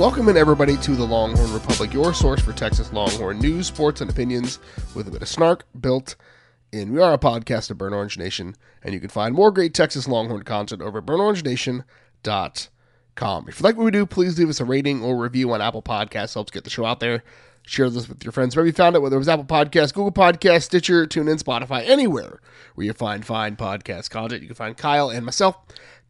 [0.00, 4.10] Welcome in everybody to the Longhorn Republic, your source for Texas Longhorn news, sports, and
[4.10, 4.58] opinions
[4.94, 6.16] with a bit of snark built
[6.72, 6.94] in.
[6.94, 10.08] We are a podcast of Burnt Orange Nation, and you can find more great Texas
[10.08, 13.44] Longhorn content over at burntorangenation.com.
[13.46, 15.82] If you like what we do, please leave us a rating or review on Apple
[15.82, 16.32] Podcasts.
[16.32, 17.22] Helps get the show out there.
[17.66, 20.12] Share this with your friends wherever you found it, whether it was Apple Podcasts, Google
[20.12, 22.40] Podcasts, Stitcher, TuneIn, Spotify, anywhere
[22.74, 24.40] where you find fine podcast content.
[24.40, 25.58] You can find Kyle and myself.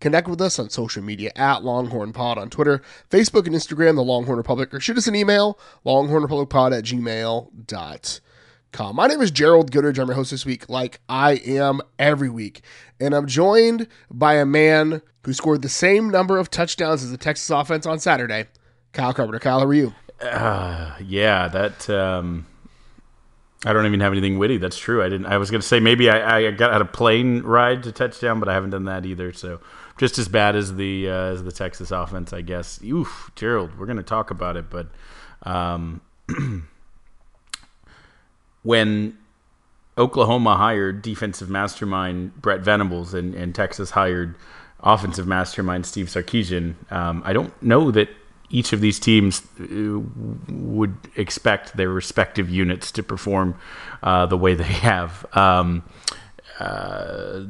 [0.00, 4.02] Connect with us on social media at Longhorn Pod on Twitter, Facebook, and Instagram, The
[4.02, 8.96] Longhorn Republic, or shoot us an email, longhornrepublicpod at gmail.com.
[8.96, 9.98] My name is Gerald Goodridge.
[9.98, 12.62] I'm your host this week, like I am every week.
[12.98, 17.18] And I'm joined by a man who scored the same number of touchdowns as the
[17.18, 18.46] Texas offense on Saturday,
[18.92, 19.38] Kyle Carpenter.
[19.38, 19.92] Kyle, how are you?
[20.22, 21.90] Uh, yeah, that.
[21.90, 22.46] Um,
[23.66, 24.56] I don't even have anything witty.
[24.56, 25.02] That's true.
[25.02, 25.26] I didn't.
[25.26, 28.40] I was going to say maybe I, I got had a plane ride to touchdown,
[28.40, 29.34] but I haven't done that either.
[29.34, 29.60] So
[30.00, 32.80] just as bad as the uh, as the Texas offense, I guess.
[32.82, 34.86] Oof, Gerald, we're going to talk about it, but
[35.42, 36.00] um,
[38.62, 39.18] when
[39.98, 44.36] Oklahoma hired defensive mastermind Brent Venables and, and Texas hired
[44.82, 48.08] offensive mastermind Steve Sarkisian, um, I don't know that
[48.48, 50.00] each of these teams uh,
[50.48, 53.54] would expect their respective units to perform
[54.02, 55.26] uh, the way they have.
[55.36, 55.82] Um,
[56.60, 57.46] uh,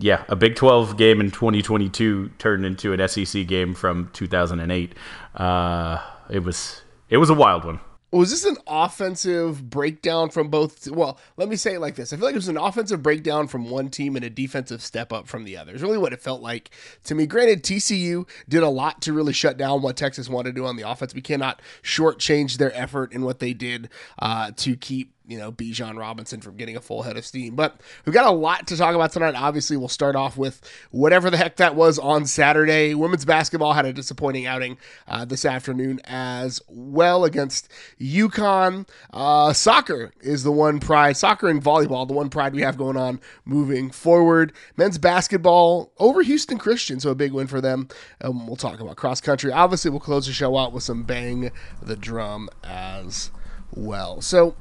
[0.00, 4.94] yeah, a Big 12 game in 2022 turned into an SEC game from 2008.
[5.36, 7.80] Uh, it was it was a wild one.
[8.10, 10.90] Was this an offensive breakdown from both?
[10.90, 13.48] Well, let me say it like this: I feel like it was an offensive breakdown
[13.48, 15.74] from one team and a defensive step up from the other.
[15.74, 16.70] Really what it felt like
[17.04, 17.26] to me.
[17.26, 20.76] Granted, TCU did a lot to really shut down what Texas wanted to do on
[20.76, 21.14] the offense.
[21.14, 25.98] We cannot shortchange their effort and what they did uh, to keep you know, Bijan
[25.98, 27.54] Robinson from getting a full head of steam.
[27.54, 29.34] But we've got a lot to talk about tonight.
[29.34, 32.94] Obviously, we'll start off with whatever the heck that was on Saturday.
[32.94, 38.88] Women's basketball had a disappointing outing uh, this afternoon as well against UConn.
[39.12, 42.96] Uh, soccer is the one pride, soccer and volleyball, the one pride we have going
[42.96, 44.54] on moving forward.
[44.78, 47.88] Men's basketball over Houston Christian, so a big win for them.
[48.22, 49.52] Um, we'll talk about cross country.
[49.52, 51.50] Obviously, we'll close the show out with some bang
[51.82, 53.30] the drum as
[53.74, 54.22] well.
[54.22, 54.56] So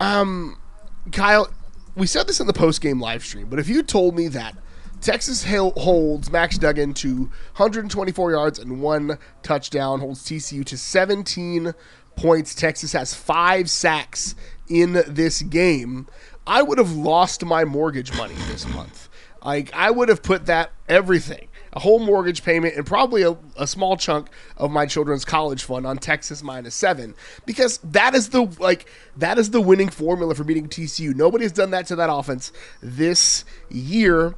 [0.00, 0.58] um,
[1.12, 1.48] Kyle,
[1.96, 4.56] we said this in the post game live stream, but if you told me that
[5.00, 11.72] Texas holds Max Duggan to 124 yards and one touchdown, holds TCU to 17
[12.16, 14.34] points, Texas has five sacks
[14.68, 16.06] in this game,
[16.46, 19.08] I would have lost my mortgage money this month.
[19.44, 21.48] Like, I would have put that everything
[21.78, 25.86] a whole mortgage payment and probably a, a, small chunk of my children's college fund
[25.86, 27.14] on Texas minus seven
[27.46, 31.14] because that is the like that is the winning formula for beating TCU.
[31.14, 32.50] Nobody has done that to that offense
[32.82, 34.34] this year.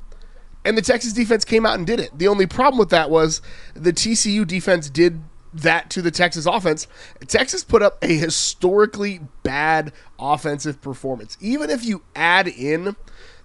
[0.67, 2.11] And the Texas defense came out and did it.
[2.19, 3.41] The only problem with that was
[3.73, 5.23] the TCU defense did
[5.55, 6.87] that to the Texas offense.
[7.27, 11.39] Texas put up a historically bad offensive performance.
[11.41, 12.97] Even if you add in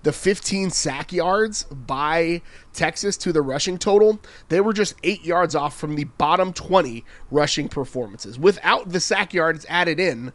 [0.05, 2.43] the 15 sack yards by
[2.73, 7.03] Texas to the rushing total, they were just eight yards off from the bottom 20
[7.31, 8.37] rushing performances.
[8.37, 10.31] Without the sack yards added in,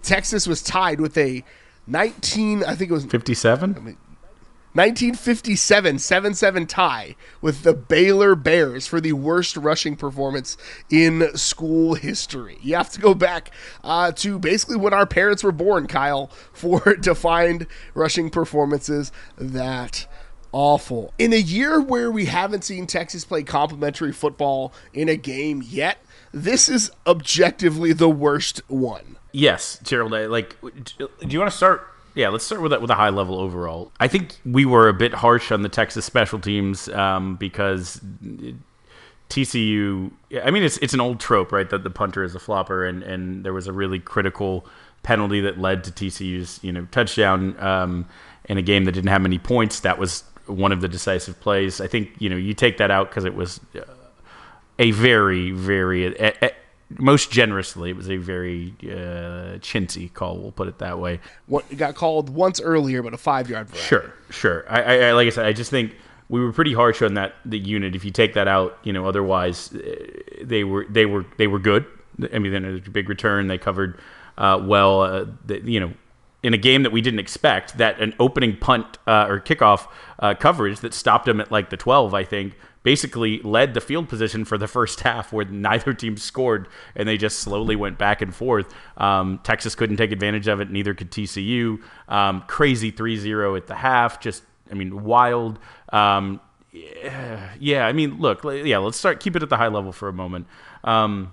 [0.00, 1.42] Texas was tied with a
[1.88, 3.74] 19, I think it was 57.
[3.76, 3.96] I mean,
[4.74, 10.56] 1957 7 7 tie with the Baylor Bears for the worst rushing performance
[10.90, 12.58] in school history.
[12.60, 13.52] You have to go back
[13.84, 20.08] uh, to basically when our parents were born, Kyle, for to find rushing performances that
[20.50, 21.14] awful.
[21.18, 25.98] In a year where we haven't seen Texas play complimentary football in a game yet,
[26.32, 29.18] this is objectively the worst one.
[29.30, 30.10] Yes, Gerald.
[30.30, 33.38] Like, do you want to start yeah, let's start with that with a high level
[33.38, 33.92] overall.
[33.98, 38.00] I think we were a bit harsh on the Texas special teams um, because
[39.28, 40.12] TCU.
[40.44, 41.68] I mean, it's it's an old trope, right?
[41.68, 44.66] That the punter is a flopper, and and there was a really critical
[45.02, 48.06] penalty that led to TCU's you know touchdown um,
[48.44, 49.80] in a game that didn't have many points.
[49.80, 51.80] That was one of the decisive plays.
[51.80, 53.60] I think you know you take that out because it was
[54.78, 56.06] a very very.
[56.16, 56.50] A, a,
[56.90, 57.90] most generously.
[57.90, 60.38] It was a very uh, chintzy call.
[60.38, 61.20] We'll put it that way.
[61.46, 63.74] What it got called once earlier, but a five yard.
[63.74, 64.64] Sure, sure.
[64.68, 65.96] I, I, like I said, I just think
[66.28, 67.94] we were pretty harsh on that the unit.
[67.94, 69.96] If you take that out, you know, otherwise uh,
[70.42, 71.86] they were they were they were good.
[72.32, 73.48] I mean, then a big return.
[73.48, 73.98] They covered
[74.38, 75.02] uh, well.
[75.02, 75.92] Uh, the, you know,
[76.44, 79.88] in a game that we didn't expect, that an opening punt uh, or kickoff
[80.18, 82.54] uh, coverage that stopped them at like the 12, I think,
[82.84, 87.16] basically led the field position for the first half where neither team scored and they
[87.16, 88.72] just slowly went back and forth.
[88.96, 91.80] Um, Texas couldn't take advantage of it, neither could TCU.
[92.08, 95.58] Um, crazy 3 0 at the half, just, I mean, wild.
[95.92, 96.40] Um,
[96.72, 100.12] yeah, I mean, look, yeah, let's start keep it at the high level for a
[100.12, 100.46] moment.
[100.84, 101.32] Um,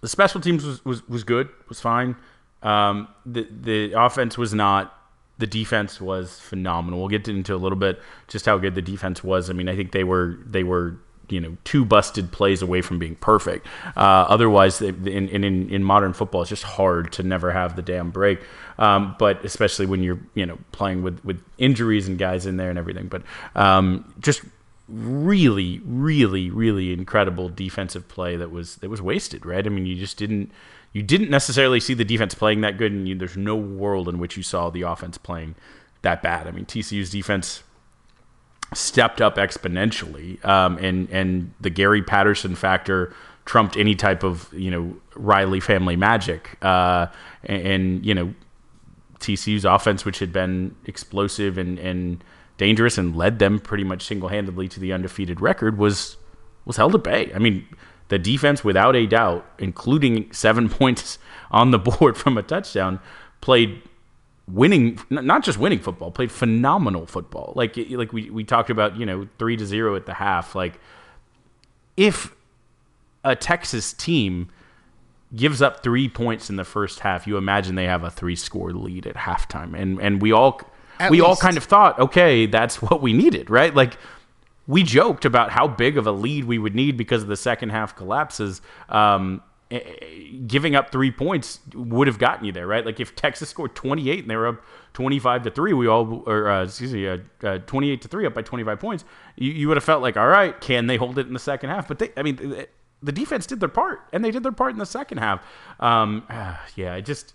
[0.00, 2.16] the special teams was, was, was good, was fine.
[2.62, 4.96] Um, the the offense was not.
[5.40, 7.00] The defense was phenomenal.
[7.00, 9.50] We'll get into a little bit just how good the defense was.
[9.50, 10.96] I mean, I think they were they were
[11.30, 13.66] you know two busted plays away from being perfect.
[13.96, 18.10] Uh, otherwise, in, in in modern football, it's just hard to never have the damn
[18.10, 18.40] break.
[18.78, 22.70] Um, but especially when you're you know playing with with injuries and guys in there
[22.70, 23.08] and everything.
[23.08, 23.22] But
[23.54, 24.42] um, just
[24.88, 29.46] really, really, really incredible defensive play that was that was wasted.
[29.46, 29.64] Right?
[29.64, 30.50] I mean, you just didn't
[30.92, 34.18] you didn't necessarily see the defense playing that good, and you, there's no world in
[34.18, 35.54] which you saw the offense playing
[36.02, 36.46] that bad.
[36.46, 37.62] I mean, TCU's defense
[38.74, 43.14] stepped up exponentially, um, and and the Gary Patterson factor
[43.44, 47.06] trumped any type of you know Riley family magic, uh,
[47.44, 48.34] and, and, you know
[49.20, 52.24] TCU's offense, which had been explosive and and
[52.58, 56.16] dangerous and led them pretty much single handedly to the undefeated record, was
[56.64, 57.30] was held at bay.
[57.34, 57.66] I mean,
[58.10, 61.18] the defense, without a doubt, including seven points
[61.50, 63.00] on the board from a touchdown,
[63.40, 63.82] played
[64.46, 67.52] winning not just winning football played phenomenal football.
[67.56, 70.54] Like like we, we talked about you know 3 to 0 at the half.
[70.54, 70.80] Like
[71.96, 72.34] if
[73.22, 74.48] a texas team
[75.36, 78.72] gives up 3 points in the first half you imagine they have a 3 score
[78.72, 79.78] lead at halftime.
[79.78, 80.60] And and we all
[80.98, 81.28] at we least.
[81.28, 83.74] all kind of thought okay that's what we needed right?
[83.74, 83.96] Like
[84.66, 87.70] we joked about how big of a lead we would need because of the second
[87.70, 89.42] half collapses um,
[90.46, 92.84] giving up three points would have gotten you there, right?
[92.84, 94.64] Like if Texas scored 28 and they were up
[94.94, 98.34] 25 to three, we all, or uh, excuse me, uh, uh, 28 to three up
[98.34, 99.04] by 25 points,
[99.36, 101.70] you, you would have felt like, all right, can they hold it in the second
[101.70, 101.86] half?
[101.86, 102.66] But they, I mean,
[103.02, 105.44] the defense did their part, and they did their part in the second half.
[105.78, 106.24] Um,
[106.74, 107.34] yeah, it just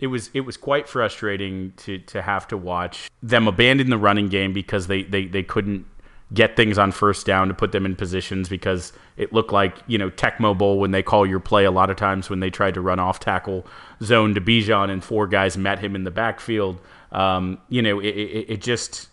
[0.00, 4.28] it was it was quite frustrating to to have to watch them abandon the running
[4.28, 5.86] game because they they they couldn't
[6.34, 9.96] get things on first down to put them in positions because it looked like, you
[9.96, 12.74] know, Tecmo Bowl when they call your play a lot of times when they tried
[12.74, 13.64] to run off tackle
[14.02, 16.80] zone to Bijan and four guys met him in the backfield.
[17.12, 19.08] Um, you know, it, it, it, just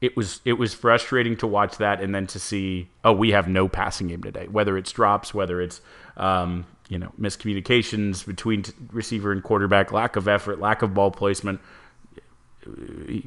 [0.00, 3.48] it was it was frustrating to watch that and then to see oh we have
[3.48, 5.80] no passing game today whether it's drops whether it's
[6.16, 11.60] um, you know miscommunications between receiver and quarterback lack of effort lack of ball placement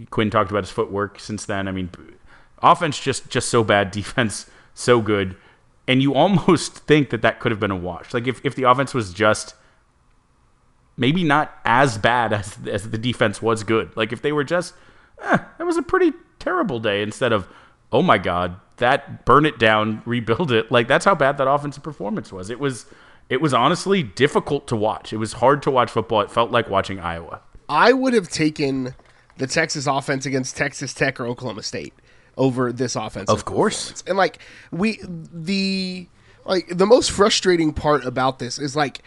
[0.09, 1.89] Quinn talked about his footwork since then I mean
[2.61, 5.35] offense just just so bad, defense so good,
[5.87, 8.13] and you almost think that that could have been a wash.
[8.13, 9.55] Like if if the offense was just
[10.97, 13.95] maybe not as bad as as the defense was good.
[13.95, 14.73] Like if they were just,
[15.21, 17.47] eh, that was a pretty terrible day instead of,
[17.91, 20.71] oh my god, that burn it down, rebuild it.
[20.71, 22.49] Like that's how bad that offensive performance was.
[22.49, 22.85] It was
[23.29, 25.13] it was honestly difficult to watch.
[25.13, 26.21] It was hard to watch football.
[26.21, 27.41] It felt like watching Iowa.
[27.67, 28.95] I would have taken
[29.37, 31.93] the Texas offense against Texas Tech or Oklahoma State
[32.39, 33.29] over this offense.
[33.29, 34.03] Of course.
[34.07, 34.39] And like
[34.71, 36.07] we the
[36.45, 39.03] like the most frustrating part about this is like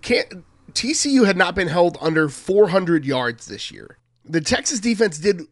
[0.00, 3.98] can't TCU had not been held under 400 yards this year.
[4.24, 5.42] The Texas defense did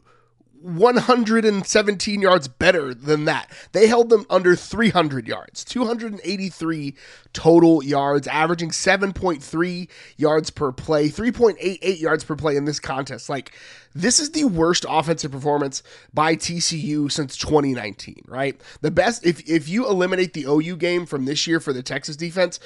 [0.62, 3.50] 117 yards better than that.
[3.72, 6.94] They held them under 300 yards, 283
[7.32, 13.28] total yards, averaging 7.3 yards per play, 3.88 yards per play in this contest.
[13.28, 13.52] Like,
[13.94, 15.82] this is the worst offensive performance
[16.12, 18.60] by TCU since 2019, right?
[18.80, 22.16] The best, if, if you eliminate the OU game from this year for the Texas
[22.16, 22.60] defense,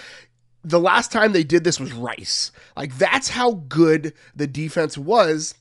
[0.64, 2.52] the last time they did this was Rice.
[2.76, 5.55] Like, that's how good the defense was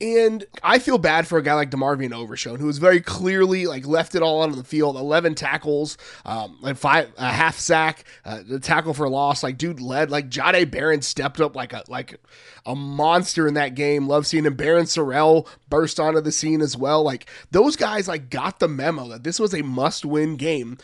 [0.00, 3.86] and I feel bad for a guy like DeMarvion Overshown, who was very clearly like
[3.86, 4.96] left it all on the field.
[4.96, 9.42] Eleven tackles, um, like five a half sack, uh, the tackle for loss.
[9.42, 10.10] Like dude led.
[10.10, 12.20] Like Jahdae Barron stepped up like a like
[12.66, 14.06] a monster in that game.
[14.06, 14.56] Love seeing him.
[14.56, 17.02] Barryn Sorrell burst onto the scene as well.
[17.02, 20.76] Like those guys like got the memo that this was a must win game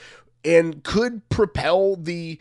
[0.44, 2.38] and could propel the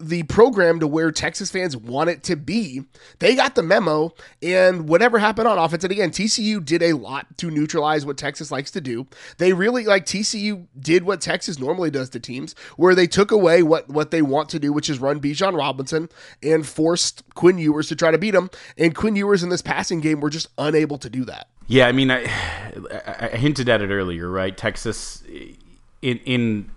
[0.00, 2.84] the program to where Texas fans want it to be.
[3.20, 7.38] They got the memo, and whatever happened on offense, and again, TCU did a lot
[7.38, 9.06] to neutralize what Texas likes to do.
[9.38, 13.62] They really like TCU did what Texas normally does to teams, where they took away
[13.62, 16.08] what what they want to do, which is run Bijan Robinson,
[16.42, 18.50] and forced Quinn Ewers to try to beat him.
[18.76, 21.48] And Quinn Ewers in this passing game were just unable to do that.
[21.66, 22.30] Yeah, I mean, I,
[23.06, 24.56] I hinted at it earlier, right?
[24.56, 25.22] Texas
[26.02, 26.70] in in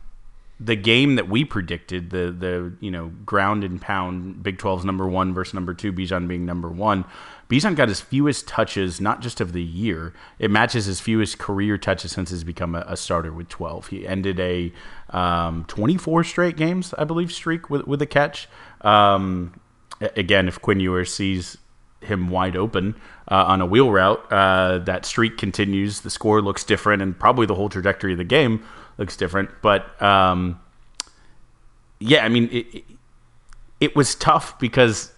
[0.59, 5.07] the game that we predicted, the the you know ground and pound Big 12's number
[5.07, 7.05] one versus number two, Bijan being number one.
[7.49, 10.13] Bijan got his fewest touches, not just of the year.
[10.37, 13.87] It matches his fewest career touches since he's become a, a starter with 12.
[13.87, 14.73] He ended a
[15.11, 18.49] um, 24 straight games, I believe, streak with with a catch.
[18.81, 19.59] Um,
[20.01, 21.57] again, if Quinn Ewers sees
[22.01, 22.95] him wide open
[23.29, 24.31] uh, on a wheel route.
[24.31, 26.01] Uh, that streak continues.
[26.01, 28.63] The score looks different, and probably the whole trajectory of the game
[28.97, 29.49] looks different.
[29.61, 30.59] But um,
[31.99, 32.83] yeah, I mean, it,
[33.79, 35.11] it, was tough because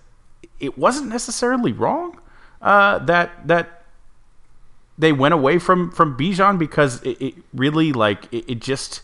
[0.60, 2.20] it wasn't necessarily wrong
[2.62, 3.84] uh, that that
[4.98, 9.02] they went away from from Bijan because it, it really like it, it, just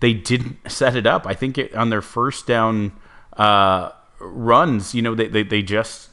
[0.00, 1.26] they didn't set it up.
[1.26, 2.92] I think it, on their first down
[3.36, 6.10] uh, runs, you know, they, they they just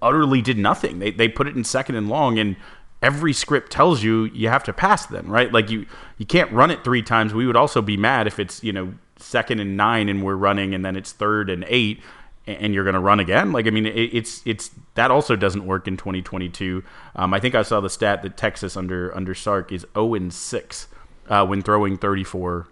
[0.00, 0.98] utterly did nothing.
[0.98, 2.56] They they put it in second and long and
[3.02, 5.52] every script tells you you have to pass then, right?
[5.52, 5.86] Like you
[6.18, 7.32] you can't run it three times.
[7.32, 10.74] We would also be mad if it's, you know, second and nine and we're running
[10.74, 12.00] and then it's third and eight
[12.46, 13.52] and you're going to run again.
[13.52, 16.82] Like I mean, it's it's that also doesn't work in 2022.
[17.16, 20.32] Um, I think I saw the stat that Texas under under Sark is 0 and
[20.32, 20.88] six
[21.28, 22.66] uh, when throwing 34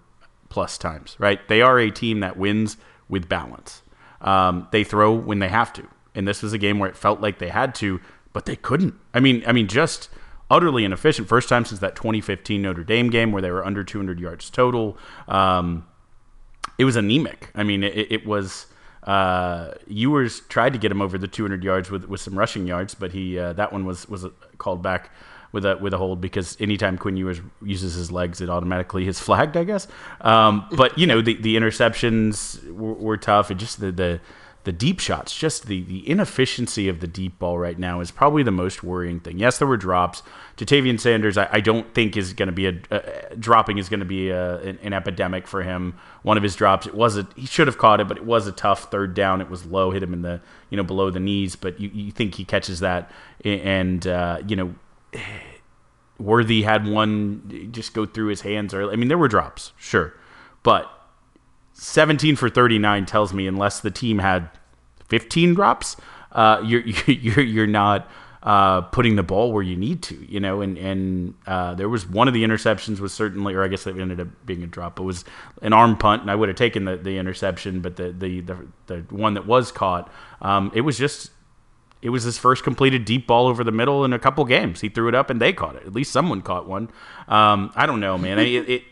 [0.48, 1.16] plus times.
[1.18, 1.46] Right?
[1.48, 2.76] They are a team that wins
[3.08, 3.82] with balance.
[4.20, 7.20] Um, they throw when they have to, and this was a game where it felt
[7.20, 8.00] like they had to,
[8.32, 8.94] but they couldn't.
[9.14, 10.08] I mean, I mean, just
[10.50, 11.28] utterly inefficient.
[11.28, 14.96] First time since that 2015 Notre Dame game where they were under 200 yards total.
[15.26, 15.86] Um,
[16.78, 17.50] it was anemic.
[17.54, 18.66] I mean, it, it was.
[19.02, 22.94] Uh, Ewers tried to get him over the 200 yards with, with some rushing yards,
[22.94, 24.26] but he uh, that one was was
[24.58, 25.10] called back
[25.52, 29.18] with a with a hold because anytime Quinn Ewers uses his legs, it automatically is
[29.20, 29.88] flagged, I guess.
[30.20, 33.50] Um, but you know the the interceptions were, were tough.
[33.50, 34.20] It just the the
[34.64, 38.42] the deep shots, just the, the inefficiency of the deep ball right now is probably
[38.42, 39.38] the most worrying thing.
[39.38, 40.22] Yes, there were drops.
[40.56, 44.00] Ja'Tavion Sanders, I, I don't think is going to be a, a, dropping is going
[44.00, 45.94] to be a, an, an, epidemic for him.
[46.22, 48.46] One of his drops, it was a he should have caught it, but it was
[48.46, 49.40] a tough third down.
[49.40, 52.10] It was low, hit him in the you know below the knees, but you, you
[52.10, 53.10] think he catches that,
[53.44, 54.74] and uh, you know.
[56.18, 58.92] Worthy had one just go through his hands early.
[58.92, 60.14] I mean, there were drops, sure,
[60.64, 60.90] but
[61.78, 64.50] 17 for 39 tells me unless the team had
[65.08, 65.96] 15 drops,
[66.32, 68.10] uh, you're you're you're not
[68.42, 70.60] uh, putting the ball where you need to, you know.
[70.60, 73.96] And and uh, there was one of the interceptions was certainly, or I guess it
[73.96, 75.24] ended up being a drop, but was
[75.62, 78.66] an arm punt, and I would have taken the, the interception, but the, the the
[78.86, 81.30] the one that was caught, um, it was just.
[82.00, 84.82] It was his first completed deep ball over the middle in a couple games.
[84.82, 85.84] He threw it up and they caught it.
[85.84, 86.90] At least someone caught one.
[87.26, 88.38] Um, I don't know, man.
[88.38, 88.82] it, it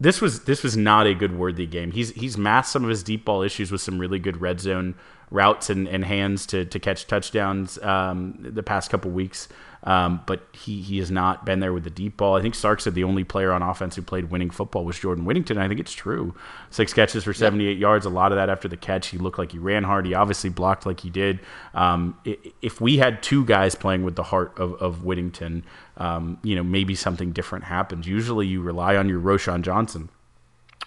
[0.00, 1.92] this was this was not a good worthy game.
[1.92, 4.94] He's he's masked some of his deep ball issues with some really good red zone
[5.30, 9.48] routes and, and hands to, to catch touchdowns um, the past couple weeks.
[9.88, 12.36] Um, but he, he has not been there with the deep ball.
[12.36, 15.24] I think Sark said the only player on offense who played winning football was Jordan
[15.24, 15.56] Whittington.
[15.56, 16.34] I think it's true.
[16.68, 17.80] Six catches for 78 yeah.
[17.80, 18.04] yards.
[18.04, 19.06] A lot of that after the catch.
[19.06, 20.04] He looked like he ran hard.
[20.04, 21.40] He obviously blocked like he did.
[21.72, 22.18] Um,
[22.60, 25.64] if we had two guys playing with the heart of, of Whittington,
[25.96, 28.06] um, you know, maybe something different happens.
[28.06, 30.10] Usually you rely on your Roschon Johnson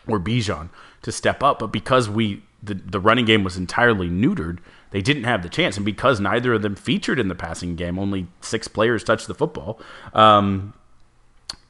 [0.07, 0.69] or Bijan
[1.01, 1.57] to step up.
[1.57, 4.59] But because we the, the running game was entirely neutered,
[4.91, 5.77] they didn't have the chance.
[5.77, 9.33] And because neither of them featured in the passing game, only six players touched the
[9.33, 9.79] football.
[10.13, 10.73] Um,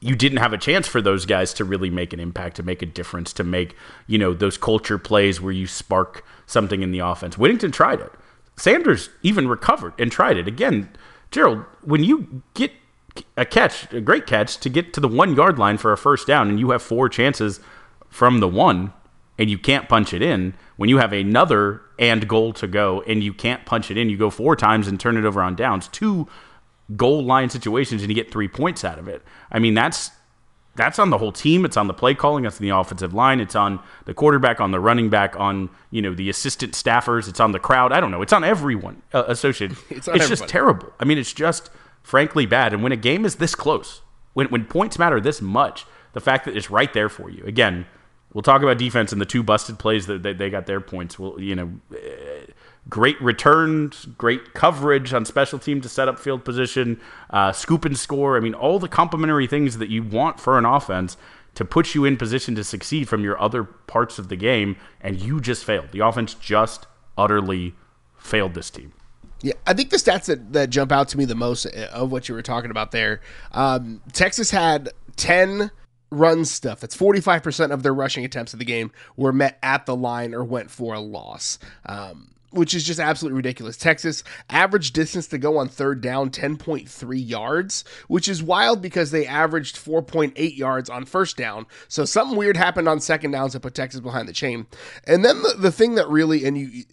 [0.00, 2.82] you didn't have a chance for those guys to really make an impact, to make
[2.82, 3.76] a difference, to make
[4.06, 7.38] you know those culture plays where you spark something in the offense.
[7.38, 8.12] Whittington tried it.
[8.56, 10.90] Sanders even recovered and tried it again.
[11.30, 12.72] Gerald, when you get
[13.36, 16.26] a catch, a great catch, to get to the one yard line for a first
[16.26, 17.60] down, and you have four chances
[18.08, 18.92] from the one,
[19.38, 23.22] and you can't punch it in, when you have another and goal to go and
[23.22, 25.86] you can't punch it in, you go four times and turn it over on downs,
[25.86, 26.26] two
[26.96, 29.22] goal line situations, and you get three points out of it.
[29.52, 30.10] I mean, that's
[30.74, 31.64] that's on the whole team.
[31.64, 32.44] It's on the play calling.
[32.44, 33.38] It's on the offensive line.
[33.38, 37.28] It's on the quarterback, on the running back, on you know the assistant staffers.
[37.28, 37.92] It's on the crowd.
[37.92, 38.20] I don't know.
[38.20, 39.78] It's on everyone uh, associated.
[39.88, 40.92] it's, it's just terrible.
[40.98, 41.70] I mean, it's just
[42.02, 42.72] frankly bad.
[42.72, 46.44] And when a game is this close, when when points matter this much, the fact
[46.46, 47.86] that it's right there for you again
[48.32, 51.18] We'll talk about defense and the two busted plays that they, they got their points.
[51.18, 51.72] Well, you know,
[52.88, 57.96] great returns, great coverage on special team to set up field position, uh, scoop and
[57.96, 58.36] score.
[58.36, 61.16] I mean, all the complementary things that you want for an offense
[61.54, 65.20] to put you in position to succeed from your other parts of the game, and
[65.20, 65.92] you just failed.
[65.92, 66.86] The offense just
[67.18, 67.74] utterly
[68.16, 68.92] failed this team.
[69.42, 72.12] Yeah, I think the stats that, that jump out to me the most uh, of
[72.12, 73.20] what you were talking about there,
[73.50, 75.70] um, Texas had 10
[76.12, 76.80] run stuff.
[76.80, 80.44] That's 45% of their rushing attempts of the game were met at the line or
[80.44, 81.58] went for a loss.
[81.86, 83.78] Um, which is just absolutely ridiculous.
[83.78, 89.26] Texas average distance to go on third down 10.3 yards, which is wild because they
[89.26, 91.66] averaged 4.8 yards on first down.
[91.88, 94.66] So something weird happened on second downs that put Texas behind the chain.
[95.06, 96.84] And then the, the thing that really and you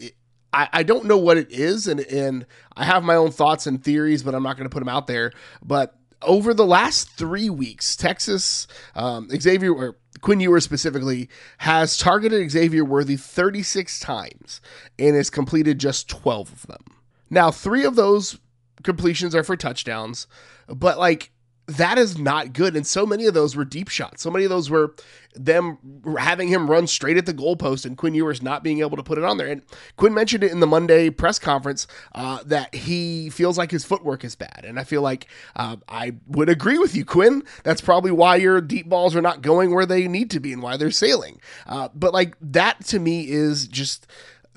[0.54, 2.46] I, I don't know what it is and and
[2.76, 5.08] I have my own thoughts and theories, but I'm not going to put them out
[5.08, 5.34] there.
[5.62, 12.50] But over the last three weeks, Texas, um, Xavier, or Quinn Ewers specifically, has targeted
[12.52, 14.62] Xavier Worthy 36 times
[14.98, 16.84] and has completed just 12 of them.
[17.30, 18.40] Now, three of those
[18.84, 20.28] completions are for touchdowns,
[20.68, 21.32] but like
[21.70, 22.76] that is not good.
[22.76, 24.22] And so many of those were deep shots.
[24.22, 24.96] So many of those were
[25.36, 25.78] them
[26.18, 29.18] having him run straight at the goalpost and Quinn Ewers not being able to put
[29.18, 29.48] it on there.
[29.48, 29.62] And
[29.96, 31.86] Quinn mentioned it in the Monday press conference
[32.16, 34.66] uh, that he feels like his footwork is bad.
[34.66, 37.44] And I feel like uh, I would agree with you, Quinn.
[37.64, 40.64] That's probably why your deep balls are not going where they need to be and
[40.64, 41.40] why they're sailing.
[41.68, 44.08] Uh, but like that to me is just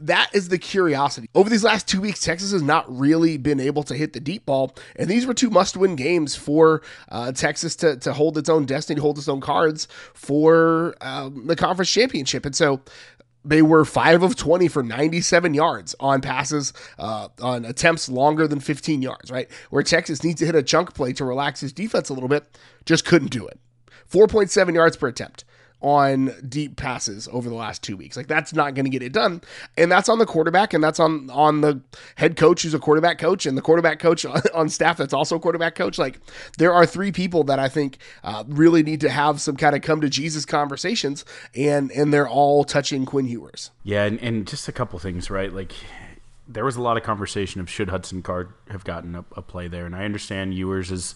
[0.07, 1.29] that is the curiosity.
[1.35, 4.47] Over these last two weeks, Texas has not really been able to hit the deep
[4.47, 8.65] ball, and these were two must-win games for uh, Texas to to hold its own
[8.65, 12.45] destiny, hold its own cards for um, the conference championship.
[12.45, 12.83] And so
[13.45, 18.61] they were five of 20 for 97 yards on passes, uh, on attempts longer than
[18.61, 19.51] 15 yards, right?
[19.71, 22.47] Where Texas needs to hit a chunk play to relax his defense a little bit,
[22.85, 23.59] just couldn't do it.
[24.11, 25.45] 4.7 yards per attempt
[25.83, 28.17] on deep passes over the last two weeks.
[28.17, 29.43] Like that's not going to get it done,
[29.77, 31.81] and that's on the quarterback, and that's on on the
[32.17, 34.25] head coach who's a quarterback coach, and the quarterback coach
[34.55, 35.99] on staff that's also a quarterback coach.
[35.99, 36.21] Like
[36.59, 39.83] there are three people that I think uh, really need to have some kind of
[39.83, 41.25] come to Jesus conversations,
[41.55, 43.71] and and they're all touching Quinn Ewers.
[43.83, 45.53] Yeah, and, and just a couple things, right?
[45.53, 45.73] Like
[46.49, 49.69] there was a lot of conversation of should Hudson Card have gotten a, a play
[49.69, 51.15] there, and I understand Ewers is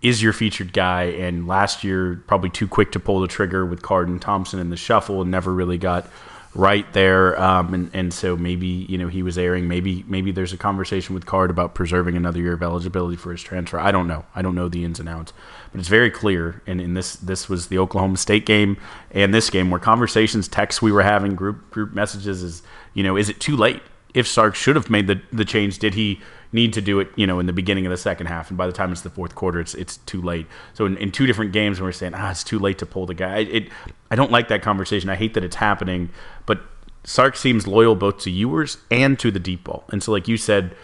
[0.00, 1.04] is your featured guy.
[1.04, 4.70] And last year, probably too quick to pull the trigger with Card and Thompson in
[4.70, 6.08] the shuffle and never really got
[6.54, 7.40] right there.
[7.40, 9.68] Um, and, and so maybe, you know, he was airing.
[9.68, 13.42] Maybe, maybe there's a conversation with Card about preserving another year of eligibility for his
[13.42, 13.78] transfer.
[13.78, 14.26] I don't know.
[14.34, 15.32] I don't know the ins and outs,
[15.70, 16.62] but it's very clear.
[16.66, 18.76] And in this, this was the Oklahoma State game
[19.12, 22.62] and this game where conversations, texts we were having, group, group messages is,
[22.92, 23.80] you know, is it too late?
[24.12, 26.20] If Sark should have made the, the change, did he
[26.52, 28.66] need to do it, you know, in the beginning of the second half, and by
[28.66, 30.46] the time it's the fourth quarter, it's it's too late.
[30.74, 33.06] So in, in two different games, when we're saying, ah, it's too late to pull
[33.06, 33.38] the guy.
[33.38, 33.68] It,
[34.10, 35.08] I don't like that conversation.
[35.10, 36.10] I hate that it's happening,
[36.46, 36.60] but
[37.04, 40.36] Sark seems loyal both to Ewers and to the deep ball, and so like you
[40.36, 40.74] said.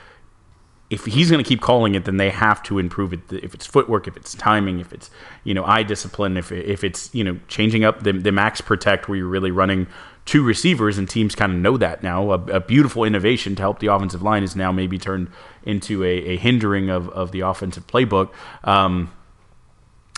[0.91, 3.21] If he's going to keep calling it, then they have to improve it.
[3.31, 5.11] If it's footwork, if it's timing, if it's
[5.45, 9.07] you know eye discipline, if if it's you know changing up the, the max protect
[9.07, 9.87] where you're really running
[10.29, 12.33] two receivers, and teams kind of know that now.
[12.33, 15.31] A, a, beautiful innovation to help the offensive line is now maybe turned
[15.63, 18.31] into a, a hindering of, of the offensive playbook.
[18.63, 19.11] Um,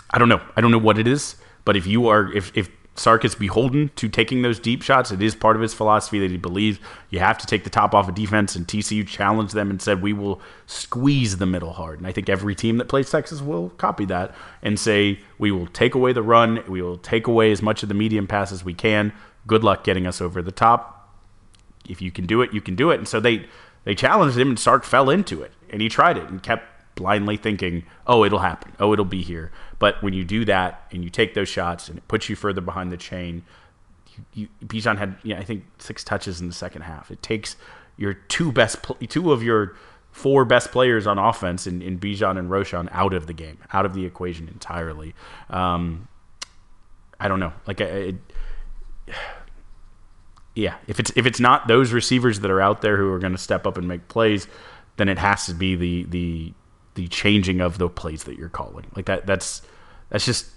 [0.09, 0.41] I don't know.
[0.57, 3.89] I don't know what it is, but if you are, if, if Sark is beholden
[3.95, 5.11] to taking those deep shots.
[5.11, 6.77] It is part of his philosophy that he believes
[7.09, 8.53] you have to take the top off of defense.
[8.53, 11.99] And TCU challenged them and said, we will squeeze the middle hard.
[11.99, 15.67] And I think every team that plays Texas will copy that and say, we will
[15.67, 16.65] take away the run.
[16.67, 19.13] We will take away as much of the medium pass as we can
[19.47, 21.09] good luck getting us over the top.
[21.87, 22.97] If you can do it, you can do it.
[22.97, 23.45] And so they
[23.83, 27.37] they challenged him, and Sark fell into it, and he tried it and kept blindly
[27.37, 28.73] thinking, "Oh, it'll happen.
[28.79, 31.97] Oh, it'll be here." But when you do that and you take those shots, and
[31.97, 33.43] it puts you further behind the chain,
[34.33, 37.09] you, you Bijan had, I think six touches in the second half.
[37.09, 37.55] It takes
[37.97, 38.77] your two best,
[39.09, 39.75] two of your
[40.11, 43.85] four best players on offense in, in Bijan and Roschon out of the game, out
[43.85, 45.15] of the equation entirely.
[45.49, 46.07] Um,
[47.19, 47.53] I don't know.
[47.65, 48.15] Like it,
[50.55, 53.33] yeah, if it's if it's not those receivers that are out there who are going
[53.33, 54.47] to step up and make plays,
[54.97, 56.53] then it has to be the the
[56.95, 58.85] the changing of the plays that you're calling.
[58.95, 59.61] Like that that's
[60.09, 60.47] that's just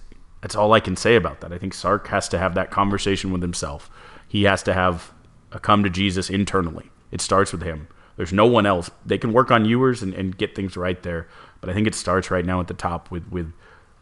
[0.40, 1.52] that's all I can say about that.
[1.52, 3.90] I think Sark has to have that conversation with himself.
[4.28, 5.12] He has to have
[5.52, 6.90] a come to Jesus internally.
[7.12, 7.88] It starts with him.
[8.16, 8.90] There's no one else.
[9.07, 11.28] They can work on Ewers and, and get things right there,
[11.61, 13.52] but I think it starts right now at the top with with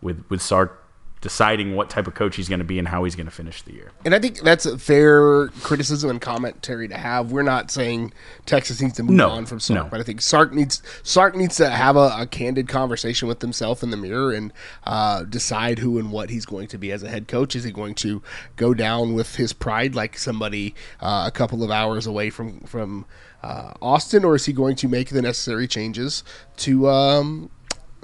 [0.00, 0.81] with with Sark
[1.22, 3.62] deciding what type of coach he's going to be and how he's going to finish
[3.62, 3.92] the year.
[4.04, 7.30] And I think that's a fair criticism and commentary to have.
[7.30, 8.12] We're not saying
[8.44, 9.88] Texas needs to move no, on from Sark, no.
[9.88, 13.82] but I think Sark needs Sark needs to have a, a candid conversation with himself
[13.85, 14.52] in the mirror and
[14.85, 17.54] uh, decide who and what he's going to be as a head coach.
[17.54, 18.20] Is he going to
[18.56, 23.06] go down with his pride like somebody uh, a couple of hours away from from
[23.44, 26.24] uh, Austin, or is he going to make the necessary changes
[26.56, 27.50] to um,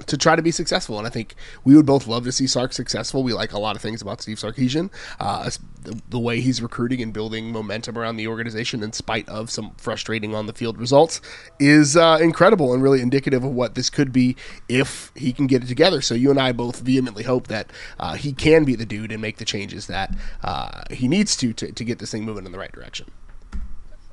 [0.09, 0.97] to try to be successful.
[0.97, 3.23] And I think we would both love to see Sark successful.
[3.23, 5.49] We like a lot of things about Steve Sarkisian, uh,
[5.83, 9.71] the, the, way he's recruiting and building momentum around the organization in spite of some
[9.77, 11.21] frustrating on the field results
[11.59, 14.35] is uh, incredible and really indicative of what this could be
[14.67, 16.01] if he can get it together.
[16.01, 19.21] So you and I both vehemently hope that uh, he can be the dude and
[19.21, 22.51] make the changes that uh, he needs to, to to get this thing moving in
[22.51, 23.05] the right direction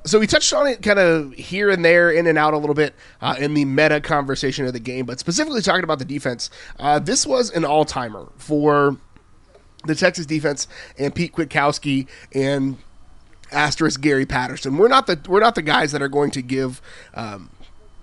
[0.07, 2.75] so we touched on it kind of here and there, in and out a little
[2.75, 6.49] bit uh, in the meta conversation of the game, but specifically talking about the defense,
[6.79, 8.97] uh, this was an all timer for
[9.85, 10.67] the Texas defense
[10.97, 12.77] and Pete Kwiatkowski and
[13.51, 14.77] asterisk Gary Patterson.
[14.77, 16.81] We're not the we're not the guys that are going to give.
[17.13, 17.49] Um,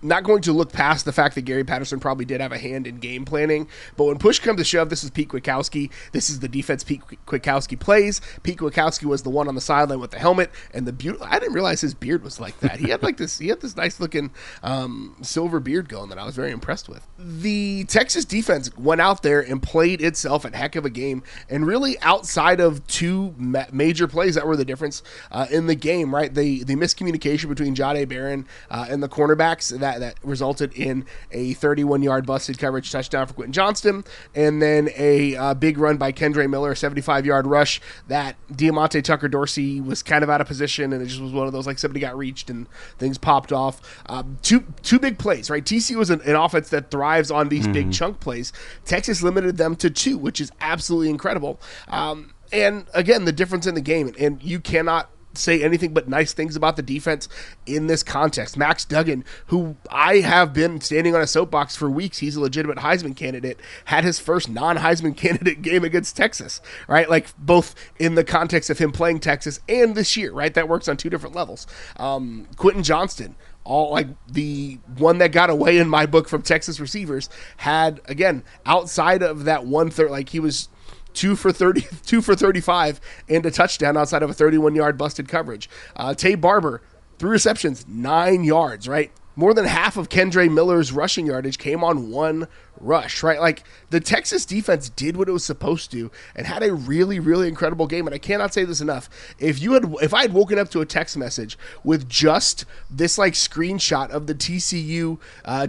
[0.05, 2.87] not going to look past the fact that Gary Patterson probably did have a hand
[2.87, 3.69] in game planning.
[3.97, 5.90] But when push comes to shove, this is Pete Kwiatkowski.
[6.12, 8.21] This is the defense Pete Kwiatkowski plays.
[8.43, 11.27] Pete Kwiatkowski was the one on the sideline with the helmet and the beautiful.
[11.29, 12.79] I didn't realize his beard was like that.
[12.79, 13.38] He had like this.
[13.38, 14.31] He had this nice looking
[14.62, 17.07] um, silver beard going that I was very impressed with.
[17.19, 21.67] The Texas defense went out there and played itself a heck of a game, and
[21.67, 26.14] really outside of two ma- major plays that were the difference uh, in the game.
[26.14, 31.05] Right, the the miscommunication between Jahdae Barron uh, and the cornerbacks that that resulted in
[31.33, 34.05] a 31 yard busted coverage touchdown for Quentin Johnston,
[34.35, 39.03] and then a uh, big run by Kendre Miller, a 75 yard rush that Diamante
[39.03, 41.67] Tucker Dorsey was kind of out of position, and it just was one of those
[41.67, 43.81] like somebody got reached and things popped off.
[44.07, 45.65] Um, two two big plays, right?
[45.65, 47.73] TCU was an, an offense that thrives on these mm-hmm.
[47.73, 48.53] big chunk plays.
[48.85, 51.61] Texas limited them to two, which is absolutely incredible.
[51.89, 56.33] Um, and again, the difference in the game, and you cannot say anything but nice
[56.33, 57.29] things about the defense
[57.66, 58.57] in this context.
[58.57, 62.79] Max Duggan, who I have been standing on a soapbox for weeks, he's a legitimate
[62.79, 67.09] Heisman candidate, had his first non Heisman candidate game against Texas, right?
[67.09, 70.53] Like both in the context of him playing Texas and this year, right?
[70.53, 71.66] That works on two different levels.
[71.97, 76.79] Um, Quentin Johnston, all like the one that got away in my book from Texas
[76.79, 80.68] receivers had again outside of that one third like he was
[81.14, 85.29] two for 30, two for 35, and a touchdown outside of a 31 yard busted
[85.29, 85.70] coverage.
[85.96, 86.83] Uh, Taye Barber,
[87.18, 89.11] three receptions, nine yards, right?
[89.37, 92.46] More than half of Kendre Miller's rushing yardage came on one
[92.81, 93.41] rush, right?
[93.41, 97.49] Like the Texas defense did what it was supposed to and had a really, really
[97.49, 98.07] incredible game.
[98.07, 99.09] And I cannot say this enough.
[99.39, 103.19] If you had, if I had woken up to a text message with just this
[103.19, 105.67] like screenshot of the TCU uh,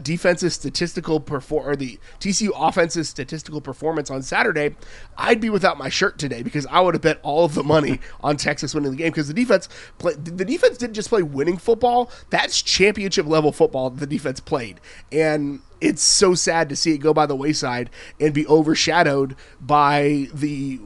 [0.50, 4.76] statistical perform or the TCU offensive statistical performance on Saturday,
[5.18, 8.00] I'd be without my shirt today because I would have bet all of the money
[8.22, 11.58] on Texas winning the game because the defense play, the defense didn't just play winning
[11.58, 12.12] football.
[12.30, 14.80] That's championship level football the defense played.
[15.12, 20.28] And it's so sad to see it go by the wayside and be overshadowed by
[20.34, 20.80] the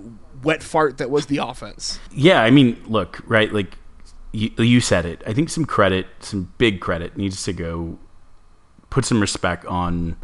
[0.43, 1.99] wet fart that was the offense.
[2.11, 3.77] Yeah, I mean, look, right, like
[4.31, 5.21] you, you said it.
[5.25, 7.97] I think some credit, some big credit needs to go
[8.89, 10.15] put some respect on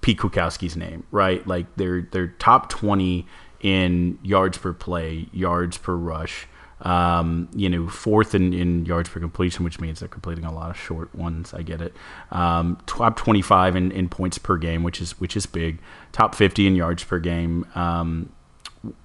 [0.00, 1.46] Pete Kwiatkowski's name, right?
[1.46, 3.26] Like they're they're top 20
[3.60, 6.46] in yards per play, yards per rush.
[6.82, 10.70] Um, you know, fourth in, in yards per completion, which means they're completing a lot
[10.70, 11.52] of short ones.
[11.52, 11.94] I get it.
[12.30, 15.78] Um, top 25 in, in points per game, which is which is big.
[16.12, 17.66] Top 50 in yards per game.
[17.74, 18.32] Um,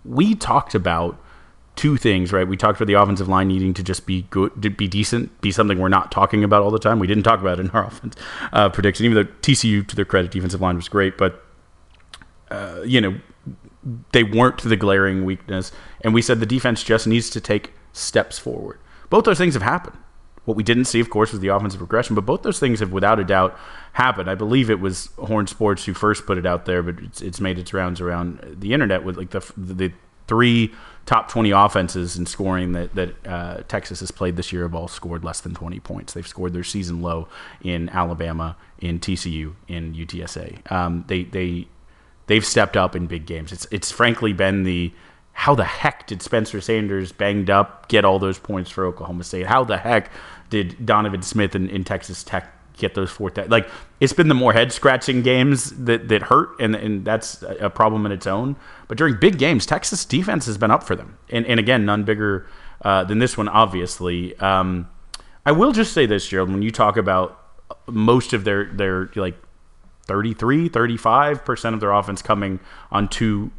[0.05, 1.19] we talked about
[1.75, 2.47] two things, right?
[2.47, 5.77] We talked about the offensive line needing to just be good, be decent, be something
[5.77, 6.99] we're not talking about all the time.
[6.99, 8.15] We didn't talk about it in our offense
[8.53, 11.43] uh, prediction, even though TCU, to their credit, defensive line was great, but
[12.49, 13.15] uh, you know
[14.11, 15.71] they weren't the glaring weakness.
[16.05, 18.79] And we said the defense just needs to take steps forward.
[19.09, 19.97] Both those things have happened.
[20.45, 22.91] What we didn't see, of course, was the offensive progression, but both those things have
[22.91, 23.57] without a doubt
[23.93, 24.29] happened.
[24.29, 27.41] I believe it was Horn Sports who first put it out there, but it's, it's
[27.41, 29.93] made its rounds around the internet with like the the
[30.27, 30.71] three
[31.07, 34.87] top 20 offenses in scoring that, that uh, Texas has played this year have all
[34.87, 36.13] scored less than 20 points.
[36.13, 37.27] They've scored their season low
[37.63, 40.71] in Alabama, in TCU, in UTSA.
[40.71, 41.67] Um, they, they
[42.27, 43.51] they've stepped up in big games.
[43.51, 44.93] It's it's frankly been the
[45.35, 49.45] how the heck did Spencer Sanders banged up get all those points for Oklahoma State?
[49.45, 50.09] How the heck
[50.49, 53.29] did Donovan Smith in, in Texas Tech get those four?
[53.29, 53.69] Te- like
[53.99, 58.05] it's been the more head scratching games that that hurt, and and that's a problem
[58.05, 58.55] in its own.
[58.87, 62.05] But during big games, Texas defense has been up for them, and and again, none
[62.05, 62.47] bigger
[62.81, 64.37] uh, than this one, obviously.
[64.39, 64.87] Um,
[65.45, 67.41] I will just say this, Gerald, when you talk about
[67.87, 69.35] most of their their like
[70.03, 73.51] 33, 35% of their offense coming on two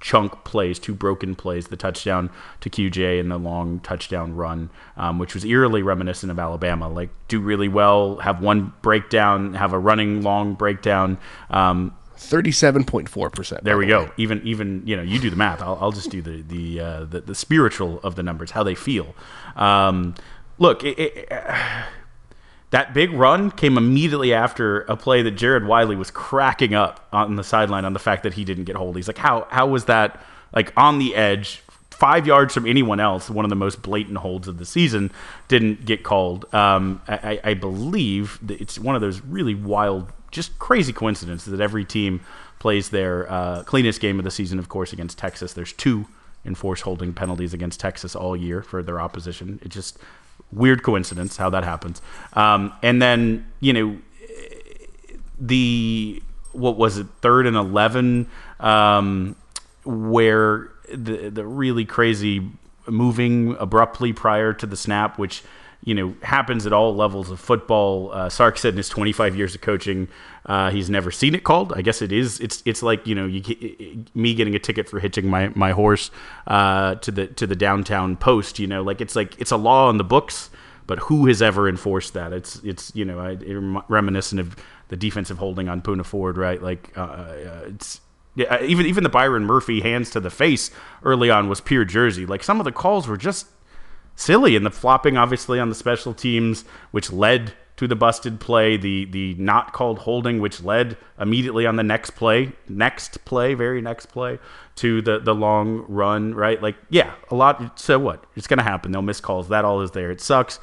[0.00, 2.30] chunk plays, two broken plays, the touchdown
[2.60, 6.88] to QJ and the long touchdown run, um, which was eerily reminiscent of Alabama.
[6.88, 11.18] Like, do really well, have one breakdown, have a running long breakdown.
[11.50, 13.62] Um, Thirty-seven point four percent.
[13.64, 14.10] There we the go.
[14.16, 15.60] Even, even you know, you do the math.
[15.60, 18.74] I'll, I'll just do the the, uh, the, the spiritual of the numbers, how they
[18.74, 19.14] feel.
[19.54, 20.14] Um,
[20.58, 21.28] look, it, it,
[22.70, 27.36] that big run came immediately after a play that Jared Wiley was cracking up on
[27.36, 28.96] the sideline on the fact that he didn't get hold.
[28.96, 30.20] He's like, how how was that
[30.54, 33.30] like on the edge, five yards from anyone else?
[33.30, 35.12] One of the most blatant holds of the season
[35.48, 36.52] didn't get called.
[36.52, 41.84] Um, I, I believe it's one of those really wild, just crazy coincidences that every
[41.84, 42.20] team
[42.58, 45.52] plays their uh, cleanest game of the season, of course, against Texas.
[45.52, 46.06] There's two
[46.44, 49.58] enforced holding penalties against Texas all year for their opposition.
[49.62, 49.98] It just
[50.52, 52.00] Weird coincidence how that happens.
[52.32, 53.98] Um, and then you know
[55.38, 58.28] the what was it third and eleven
[58.60, 59.36] um,
[59.84, 62.48] where the the really crazy
[62.88, 65.42] moving abruptly prior to the snap, which
[65.84, 68.10] you know happens at all levels of football.
[68.12, 70.08] Uh, Sark said in his 25 years of coaching,
[70.46, 71.72] uh, he's never seen it called.
[71.74, 72.40] I guess it is.
[72.40, 76.10] It's it's like you know you, me getting a ticket for hitching my my horse
[76.46, 78.58] uh, to the to the downtown post.
[78.58, 80.50] You know, like it's like it's a law in the books,
[80.86, 82.32] but who has ever enforced that?
[82.32, 83.36] It's it's you know I,
[83.88, 84.56] reminiscent of
[84.88, 86.62] the defensive holding on Puna Ford, right?
[86.62, 88.00] Like uh, uh, it's
[88.36, 90.70] yeah, even even the Byron Murphy hands to the face
[91.02, 92.24] early on was pure jersey.
[92.24, 93.48] Like some of the calls were just
[94.14, 98.76] silly, and the flopping obviously on the special teams, which led to the busted play,
[98.76, 103.82] the the not called holding, which led immediately on the next play, next play, very
[103.82, 104.38] next play
[104.76, 106.60] to the the long run, right?
[106.62, 107.78] Like yeah, a lot.
[107.78, 108.24] So what?
[108.34, 108.92] It's gonna happen.
[108.92, 109.48] They'll miss calls.
[109.48, 110.10] That all is there.
[110.10, 110.58] It sucks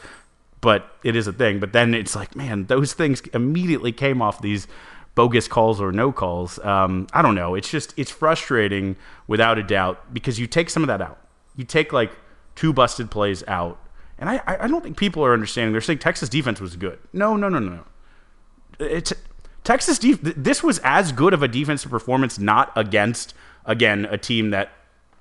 [0.63, 1.59] but it is a thing.
[1.59, 4.65] But then it's like, man, those things immediately came off these
[5.13, 6.57] bogus calls or no calls.
[6.59, 7.53] Um, I don't know.
[7.53, 8.95] It's just it's frustrating
[9.27, 11.19] without a doubt because you take some of that out.
[11.55, 12.13] You take like
[12.55, 13.77] two busted plays out,
[14.17, 15.71] and I I don't think people are understanding.
[15.71, 16.99] They're saying Texas defense was good.
[17.11, 17.83] No, no, no, no.
[18.79, 19.13] It's
[19.63, 19.99] Texas.
[19.99, 23.33] Def- this was as good of a defensive performance, not against
[23.65, 24.71] again a team that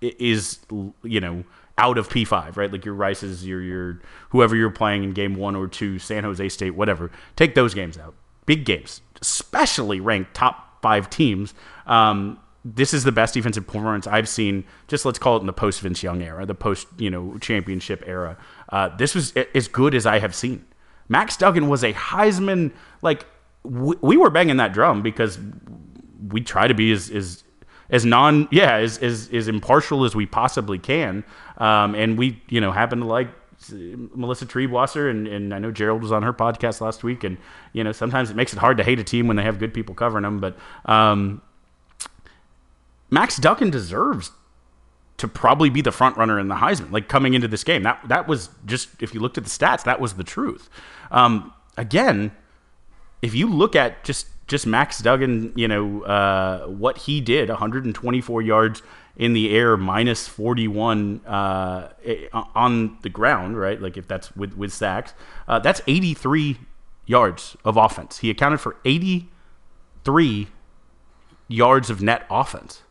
[0.00, 0.58] is
[1.02, 1.44] you know
[1.78, 2.70] out of P5, right?
[2.70, 4.00] Like your Rice's, your your
[4.30, 7.10] whoever you're playing in game one or two, San Jose State, whatever.
[7.36, 8.14] Take those games out.
[8.46, 11.54] Big games, especially ranked top five teams.
[11.86, 14.64] Um, this is the best defensive performance I've seen.
[14.86, 18.02] Just let's call it in the post Vince Young era, the post you know championship
[18.06, 18.36] era.
[18.72, 20.64] Uh, this was as good as I have seen.
[21.08, 22.72] Max Duggan was a Heisman.
[23.02, 23.26] Like
[23.62, 25.38] we, we were banging that drum because
[26.28, 27.44] we try to be as, as
[27.90, 31.24] as non yeah as, as as impartial as we possibly can
[31.58, 33.28] um, and we you know happen to like
[33.70, 37.36] Melissa Triebwasser and, and I know Gerald was on her podcast last week and
[37.72, 39.74] you know sometimes it makes it hard to hate a team when they have good
[39.74, 40.56] people covering them but
[40.86, 41.42] um,
[43.10, 44.30] Max Duggan deserves
[45.18, 48.00] to probably be the front runner in the Heisman like coming into this game that
[48.08, 50.68] that was just if you looked at the stats that was the truth
[51.10, 52.32] um, again
[53.22, 58.42] if you look at just just Max Duggan, you know, uh, what he did 124
[58.42, 58.82] yards
[59.16, 61.88] in the air, minus 41 uh,
[62.54, 63.80] on the ground, right?
[63.80, 65.14] Like if that's with, with sacks,
[65.48, 66.58] uh, that's 83
[67.06, 68.18] yards of offense.
[68.18, 70.48] He accounted for 83
[71.48, 72.82] yards of net offense.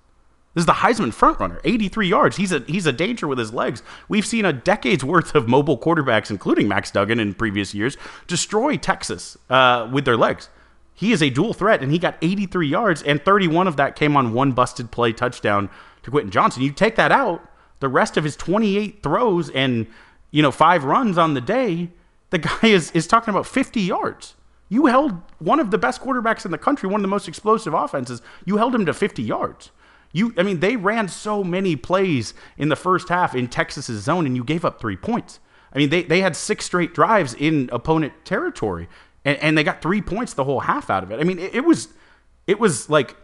[0.53, 2.37] This is the Heisman frontrunner, 83 yards.
[2.37, 3.81] He's a he's a danger with his legs.
[4.09, 7.95] We've seen a decade's worth of mobile quarterbacks, including Max Duggan in previous years,
[8.27, 10.49] destroy Texas uh, with their legs.
[10.93, 14.17] He is a dual threat, and he got 83 yards, and 31 of that came
[14.17, 15.69] on one busted play touchdown
[16.03, 16.63] to Quentin Johnston.
[16.63, 17.41] You take that out,
[17.79, 19.87] the rest of his 28 throws and
[20.31, 21.91] you know five runs on the day,
[22.29, 24.35] the guy is is talking about 50 yards.
[24.67, 27.73] You held one of the best quarterbacks in the country, one of the most explosive
[27.73, 28.21] offenses.
[28.45, 29.71] You held him to 50 yards.
[30.13, 34.25] You, I mean, they ran so many plays in the first half in Texas's zone,
[34.25, 35.39] and you gave up three points.
[35.73, 38.89] I mean, they, they had six straight drives in opponent territory
[39.25, 41.19] and, and they got three points the whole half out of it.
[41.19, 41.89] I mean, it, it was
[42.47, 43.15] it was like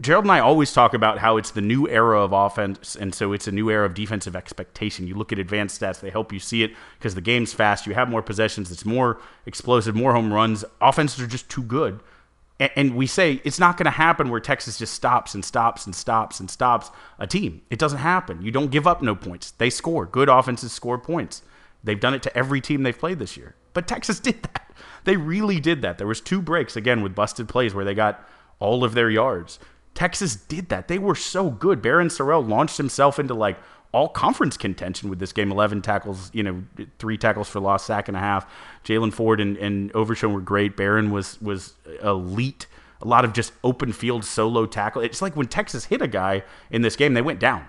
[0.00, 3.32] Gerald and I always talk about how it's the new era of offense, and so
[3.32, 5.06] it's a new era of defensive expectation.
[5.06, 7.86] You look at advanced stats; they help you see it because the game's fast.
[7.86, 8.70] You have more possessions.
[8.70, 10.64] It's more explosive, more home runs.
[10.80, 12.00] Offenses are just too good,
[12.76, 15.94] and, we say it's not going to happen where Texas just stops and stops and
[15.94, 17.62] stops and stops a team.
[17.70, 18.42] It doesn't happen.
[18.42, 19.52] You don't give up no points.
[19.52, 20.06] They score.
[20.06, 21.42] Good offenses score points.
[21.84, 23.54] They've done it to every team they've played this year.
[23.72, 24.70] But Texas did that.
[25.04, 25.98] They really did that.
[25.98, 28.26] There was two breaks again with busted plays where they got
[28.58, 29.58] all of their yards.
[29.94, 30.88] Texas did that.
[30.88, 31.82] They were so good.
[31.82, 33.58] Barryn Sorrell launched himself into like
[33.92, 35.52] all conference contention with this game.
[35.52, 36.64] Eleven tackles, you know,
[36.98, 38.50] three tackles for loss, sack and a half.
[38.84, 40.76] Jaylan Ford and, and Overshown were great.
[40.76, 42.66] Barryn was was elite.
[43.00, 45.02] A lot of just open field solo tackle.
[45.02, 47.66] It's like when Texas hit a guy in this game, they went down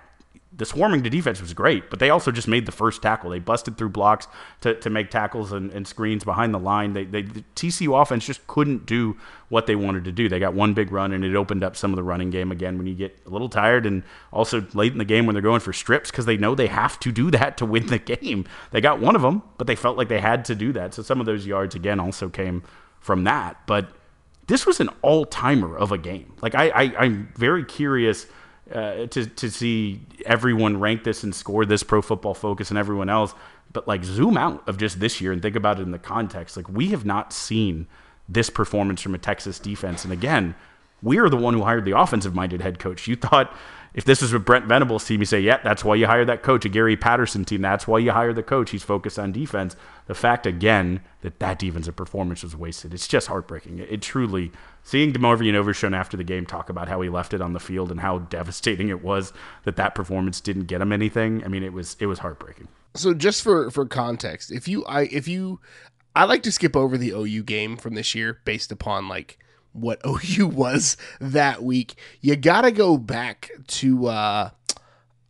[0.56, 3.32] the swarming to defense was great, but they also just made the first tackle.
[3.32, 4.28] They busted through blocks
[4.62, 6.94] to, to make tackles and, and screens behind the line.
[6.94, 9.18] They, they, the TCU offense just couldn't do
[9.50, 10.30] what they wanted to do.
[10.30, 12.78] They got one big run, and it opened up some of the running game again
[12.78, 15.60] when you get a little tired, and also late in the game when they're going
[15.60, 18.46] for strips because they know they have to do that to win the game.
[18.72, 20.94] They got one of them, but they felt like they had to do that.
[20.94, 22.63] So some of those yards, again, also came
[23.00, 23.66] from that.
[23.66, 23.89] But
[24.46, 26.34] this was an all timer of a game.
[26.42, 28.28] Like, I, I, I'm very curious–
[28.74, 33.10] uh, to to see everyone rank this and score this Pro Football Focus and everyone
[33.10, 33.34] else.
[33.72, 36.58] But like zoom out of just this year and think about it in the context.
[36.58, 37.88] Like we have not seen
[38.30, 40.04] this performance from a Texas defense.
[40.04, 40.56] And again,
[41.02, 43.08] we are the one who hired the offensive minded head coach.
[43.08, 43.56] You thought
[43.94, 46.42] if this was with Brent Venables' team, you say, yeah, that's why you hired that
[46.42, 46.66] coach.
[46.66, 48.72] A Gary Patterson team, that's why you hired the coach.
[48.72, 49.76] He's focused on defense.
[50.08, 53.80] The fact, again, that that defensive performance was wasted, it's just heartbreaking.
[53.80, 54.52] It, it truly,
[54.84, 57.89] seeing DeMarvion Overshown after the game talk about how he left it on the field
[57.89, 61.74] and how devastating it was that that performance didn't get him anything, I mean, it
[61.74, 62.67] was, it was heartbreaking.
[62.96, 65.60] So just for for context, if you I if you
[66.15, 69.39] I like to skip over the OU game from this year based upon like
[69.72, 71.96] what OU was that week.
[72.22, 74.50] You got to go back to uh,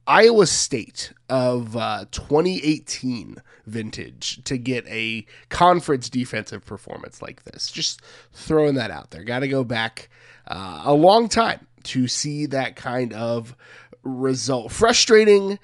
[0.05, 7.71] Iowa State of uh, 2018 vintage to get a conference defensive performance like this.
[7.71, 8.01] Just
[8.33, 9.23] throwing that out there.
[9.23, 10.09] Got to go back
[10.47, 13.55] uh, a long time to see that kind of
[14.03, 14.71] result.
[14.71, 15.59] Frustrating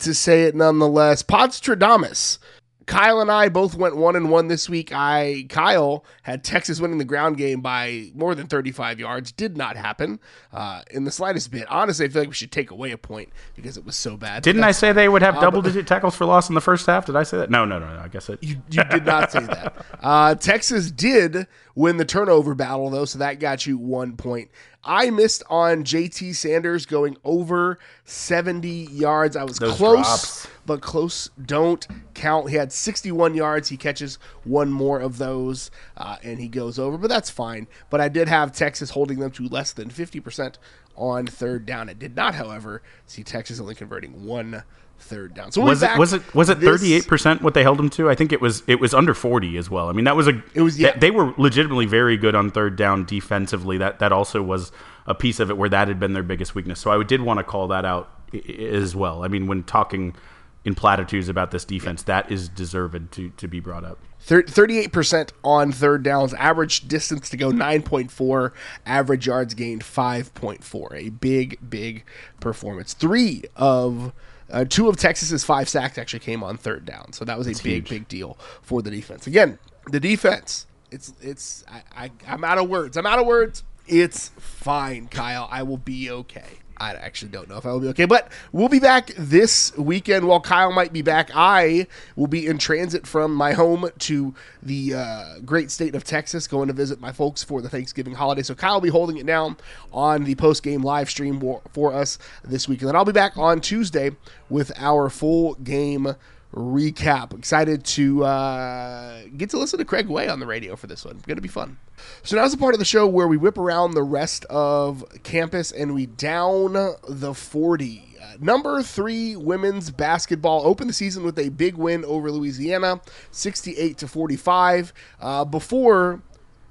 [0.00, 1.22] to say it nonetheless.
[1.22, 2.38] Podstradamus
[2.86, 4.92] Kyle and I both went one and one this week.
[4.92, 9.32] I Kyle had Texas winning the ground game by more than 35 yards.
[9.32, 10.20] Did not happen
[10.52, 11.66] uh, in the slightest bit.
[11.70, 14.42] Honestly, I feel like we should take away a point because it was so bad.
[14.42, 16.86] Didn't I say they would have uh, double digit tackles for loss in the first
[16.86, 17.06] half?
[17.06, 17.50] Did I say that?
[17.50, 17.86] No, no, no.
[17.86, 18.42] no I guess it.
[18.42, 19.74] You, you did not say that.
[20.04, 24.50] Uh, Texas did win the turnover battle though, so that got you one point.
[24.86, 29.36] I missed on JT Sanders going over 70 yards.
[29.36, 30.46] I was Those close, drops.
[30.66, 32.50] but close don't count.
[32.50, 33.68] He had 61 yards.
[33.68, 37.66] He catches one more of those, uh, and he goes over, but that's fine.
[37.90, 40.56] But I did have Texas holding them to less than 50%
[40.96, 41.88] on third down.
[41.88, 44.62] It did not, however, see Texas only converting one
[44.98, 45.52] third down.
[45.52, 48.08] So was it was it was it thirty eight percent what they held them to?
[48.10, 49.88] I think it was it was under forty as well.
[49.88, 50.92] I mean that was a it was yeah.
[50.92, 53.78] they, they were legitimately very good on third down defensively.
[53.78, 54.72] That that also was
[55.06, 56.80] a piece of it where that had been their biggest weakness.
[56.80, 58.10] So I did want to call that out
[58.48, 59.22] as well.
[59.22, 60.16] I mean when talking
[60.64, 63.98] in platitudes about this defense, that is deserved to to be brought up.
[64.26, 68.52] 38% on third downs, average distance to go 9.4,
[68.86, 70.94] average yards gained 5.4.
[70.94, 72.06] A big, big
[72.40, 72.94] performance.
[72.94, 74.14] Three of
[74.50, 77.50] uh, two of Texas's five sacks actually came on third down, so that was a
[77.50, 77.88] That's big, huge.
[77.88, 79.26] big deal for the defense.
[79.26, 79.58] Again,
[79.90, 80.66] the defense.
[80.90, 82.96] It's it's I, I I'm out of words.
[82.96, 83.64] I'm out of words.
[83.86, 85.48] It's fine, Kyle.
[85.50, 86.58] I will be okay.
[86.76, 90.26] I actually don't know if I will be okay, but we'll be back this weekend.
[90.26, 94.94] While Kyle might be back, I will be in transit from my home to the
[94.94, 98.42] uh, great state of Texas, going to visit my folks for the Thanksgiving holiday.
[98.42, 99.56] So Kyle will be holding it down
[99.92, 101.40] on the post game live stream
[101.72, 104.10] for us this week, and then I'll be back on Tuesday
[104.50, 106.16] with our full game
[106.54, 107.36] recap.
[107.36, 111.20] Excited to uh, get to listen to Craig Way on the radio for this one.
[111.26, 111.78] Going to be fun.
[112.22, 115.72] So now's the part of the show where we whip around the rest of campus
[115.72, 116.74] and we down
[117.08, 118.16] the 40.
[118.20, 123.98] Uh, number three women's basketball opened the season with a big win over Louisiana, 68
[123.98, 124.92] to 45.
[125.20, 126.22] Uh, before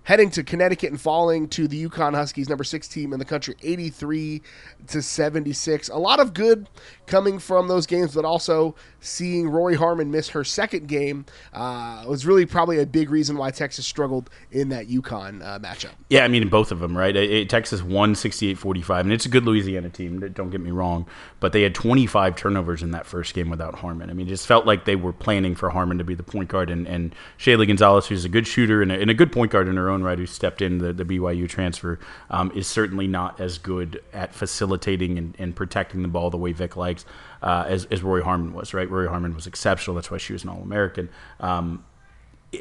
[0.04, 3.56] heading to Connecticut and falling to the UConn Huskies, number six team in the country,
[3.62, 4.42] 83
[4.88, 5.90] to 76.
[5.90, 6.68] A lot of good
[7.06, 12.26] coming from those games, but also seeing Rori Harmon miss her second game uh, was
[12.26, 15.92] really probably a big reason why Texas struggled in that UConn uh, matchup.
[16.10, 17.16] Yeah, I mean, both of them, right?
[17.16, 20.72] It, it, Texas won 68 45, and it's a good Louisiana team, don't get me
[20.72, 21.06] wrong,
[21.40, 24.10] but they had 25 turnovers in that first game without Harmon.
[24.10, 26.50] I mean, it just felt like they were planning for Harmon to be the point
[26.50, 29.52] guard, and, and Shaylee Gonzalez, who's a good shooter and a, and a good point
[29.52, 33.08] guard in her own right, who stepped in the, the BYU transfer, um, is certainly
[33.08, 34.73] not as good at facilitating
[35.18, 37.06] and, and protecting the ball the way Vic likes
[37.42, 38.90] uh, as, as Rori Harmon was, right?
[38.90, 39.96] Rori Harmon was exceptional.
[39.96, 41.10] That's why she was an All American.
[41.40, 41.84] Um,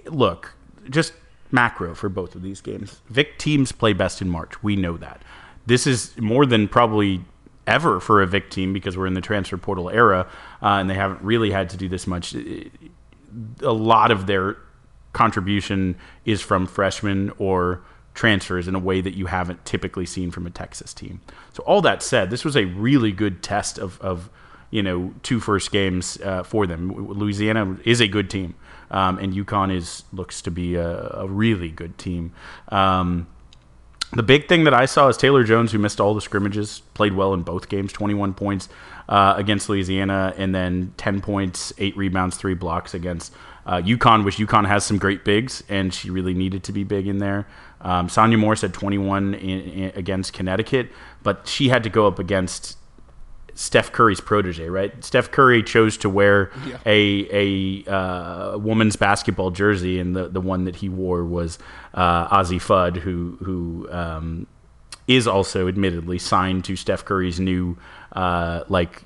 [0.07, 0.55] look,
[0.90, 1.12] just
[1.51, 3.01] macro for both of these games.
[3.09, 4.62] Vic teams play best in March.
[4.62, 5.22] We know that.
[5.66, 7.22] This is more than probably
[7.66, 10.27] ever for a Vic team because we're in the transfer portal era
[10.62, 12.35] uh, and they haven't really had to do this much.
[12.35, 14.57] A lot of their
[15.12, 17.83] contribution is from freshmen or
[18.14, 21.20] transfers in a way that you haven't typically seen from a Texas team.
[21.55, 24.31] So all that said, this was a really good test of, of
[24.70, 26.92] you know two first games uh, for them.
[26.92, 28.55] Louisiana is a good team,
[28.90, 32.33] um, and UConn is looks to be a, a really good team.
[32.68, 33.27] Um,
[34.14, 37.14] the big thing that I saw is Taylor Jones, who missed all the scrimmages, played
[37.14, 38.68] well in both games, 21 points
[39.09, 43.33] uh, against Louisiana, and then 10 points, eight rebounds, three blocks against
[43.64, 47.07] uh, UConn, which UConn has some great bigs, and she really needed to be big
[47.07, 47.46] in there.
[47.83, 50.90] Um, Sonya Morris had 21 in, in, against Connecticut,
[51.23, 52.79] but she had to go up against
[53.55, 55.05] Steph Curry's protege, right?
[55.05, 56.79] Steph Curry chose to wear yeah.
[56.87, 61.59] a a uh, woman's basketball jersey, and the, the one that he wore was
[61.95, 64.46] uh, Azzi Fudd, who who um,
[65.06, 67.77] is also admittedly signed to Steph Curry's new
[68.13, 69.04] uh, like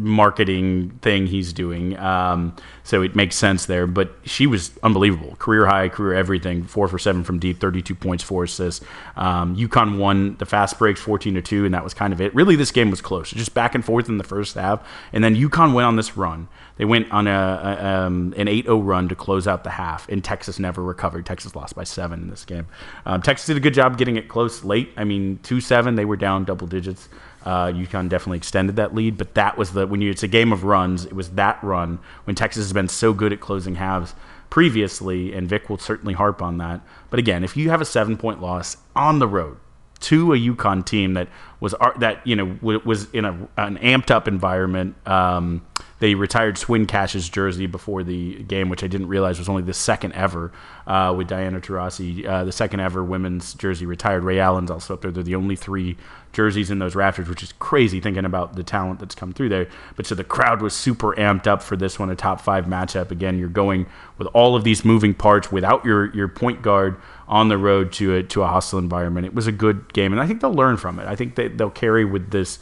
[0.00, 1.98] marketing thing he's doing.
[1.98, 2.54] Um,
[2.84, 3.86] so it makes sense there.
[3.86, 5.36] But she was unbelievable.
[5.36, 6.64] Career high, career everything.
[6.64, 8.84] Four for seven from deep, 32 points, four assists.
[9.16, 12.34] Um, UConn won the fast breaks 14 to 2, and that was kind of it.
[12.34, 13.30] Really, this game was close.
[13.30, 14.86] Just back and forth in the first half.
[15.12, 16.48] And then UConn went on this run.
[16.76, 20.08] They went on a, a um, an 8 0 run to close out the half,
[20.08, 21.26] and Texas never recovered.
[21.26, 22.66] Texas lost by seven in this game.
[23.06, 24.90] Um, Texas did a good job getting it close late.
[24.96, 27.08] I mean, 2 7, they were down double digits.
[27.44, 30.52] Uh, UConn definitely extended that lead, but that was the when you it's a game
[30.52, 31.04] of runs.
[31.04, 34.14] It was that run when Texas has been so good at closing halves
[34.50, 36.80] previously, and Vic will certainly harp on that.
[37.10, 39.58] But again, if you have a seven point loss on the road
[40.00, 41.28] to a UConn team that
[41.60, 44.96] was that you know was in a, an amped up environment.
[45.06, 45.64] Um,
[46.02, 49.72] they retired Swin Cash's jersey before the game, which I didn't realize was only the
[49.72, 50.50] second ever
[50.84, 54.24] uh, with Diana Taurasi, uh, the second ever women's jersey retired.
[54.24, 55.12] Ray Allen's also up there.
[55.12, 55.96] They're the only three
[56.32, 59.68] jerseys in those rafters, which is crazy thinking about the talent that's come through there.
[59.94, 63.12] But so the crowd was super amped up for this one, a top five matchup.
[63.12, 63.86] Again, you're going
[64.18, 66.96] with all of these moving parts without your your point guard
[67.28, 69.24] on the road to a to a hostile environment.
[69.24, 71.06] It was a good game, and I think they'll learn from it.
[71.06, 72.58] I think that they'll carry with this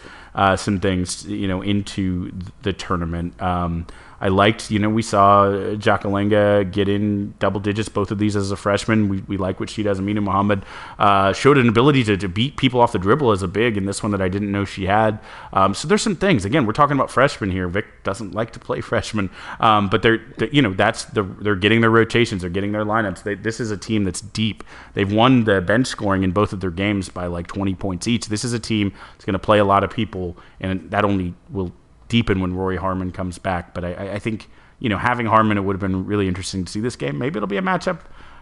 [0.57, 3.41] some things, you know, into the tournament.
[3.43, 3.87] Um,
[4.21, 8.51] I liked, you know, we saw Jakalenga get in double digits, both of these as
[8.51, 9.09] a freshman.
[9.09, 9.99] We, we like what she does.
[9.99, 10.65] Amina Muhammad
[10.99, 13.89] uh, showed an ability to, to beat people off the dribble as a big, and
[13.89, 15.19] this one that I didn't know she had.
[15.55, 16.45] Um, so there's some things.
[16.45, 17.67] Again, we're talking about freshmen here.
[17.67, 21.57] Vic doesn't like to play freshmen, um, but they're, they're, you know, that's the they're
[21.57, 23.23] getting their rotations, they're getting their lineups.
[23.23, 24.63] They, this is a team that's deep.
[24.93, 28.27] They've won the bench scoring in both of their games by like 20 points each.
[28.27, 31.35] This is a team that's going to play a lot of people, and that only
[31.49, 31.73] will
[32.11, 33.73] deepen when Rori Harmon comes back.
[33.73, 36.71] But I, I think you know having Harmon, it would have been really interesting to
[36.71, 37.17] see this game.
[37.19, 38.01] Maybe it'll be a matchup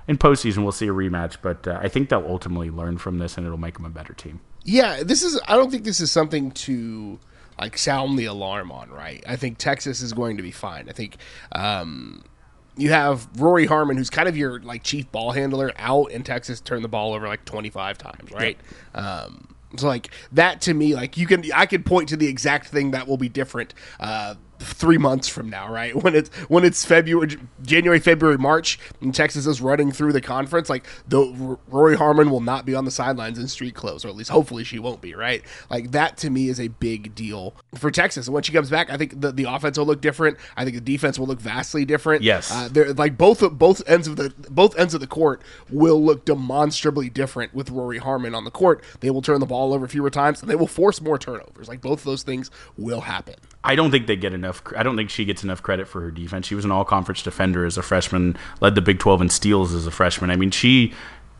[0.08, 0.64] in postseason.
[0.64, 3.58] We'll see a rematch, but uh, I think they'll ultimately learn from this, and it'll
[3.58, 4.40] make them a better team.
[4.64, 5.40] Yeah, this is.
[5.46, 7.20] I don't think this is something to
[7.60, 8.90] like sound the alarm on.
[8.90, 9.22] Right?
[9.28, 10.88] I think Texas is going to be fine.
[10.88, 11.18] I think.
[11.52, 12.24] Um,
[12.76, 16.60] you have Rori Harmon, who's kind of your like chief ball handler, out, and Texas
[16.60, 18.56] turned the ball over like 25 times, right?
[18.94, 22.68] Um, so like that to me, like you can, I could point to the exact
[22.68, 23.74] thing that will be different.
[24.00, 25.94] Uh, three months from now, right?
[26.08, 30.70] When it's when it's February, January, February, March, and Texas is running through the conference,
[30.70, 34.16] like the Rori Harmon will not be on the sidelines in street clothes, or at
[34.16, 35.42] least hopefully she won't be, right?
[35.70, 38.26] Like that to me is a big deal for Texas.
[38.26, 40.38] And when she comes back, I think the, the offense will look different.
[40.56, 42.22] I think the defense will look vastly different.
[42.22, 46.02] Yes, uh, they're like both both ends of the both ends of the court will
[46.02, 48.82] look demonstrably different with Rori Harmon on the court.
[49.00, 51.68] They will turn the ball over fewer times, and they will force more turnovers.
[51.68, 53.34] Like both of those things will happen.
[53.64, 54.47] I don't think they get enough.
[54.76, 56.46] I don't think she gets enough credit for her defense.
[56.46, 59.86] She was an all-conference defender as a freshman, led the Big 12 in steals as
[59.86, 60.30] a freshman.
[60.30, 60.92] I mean, she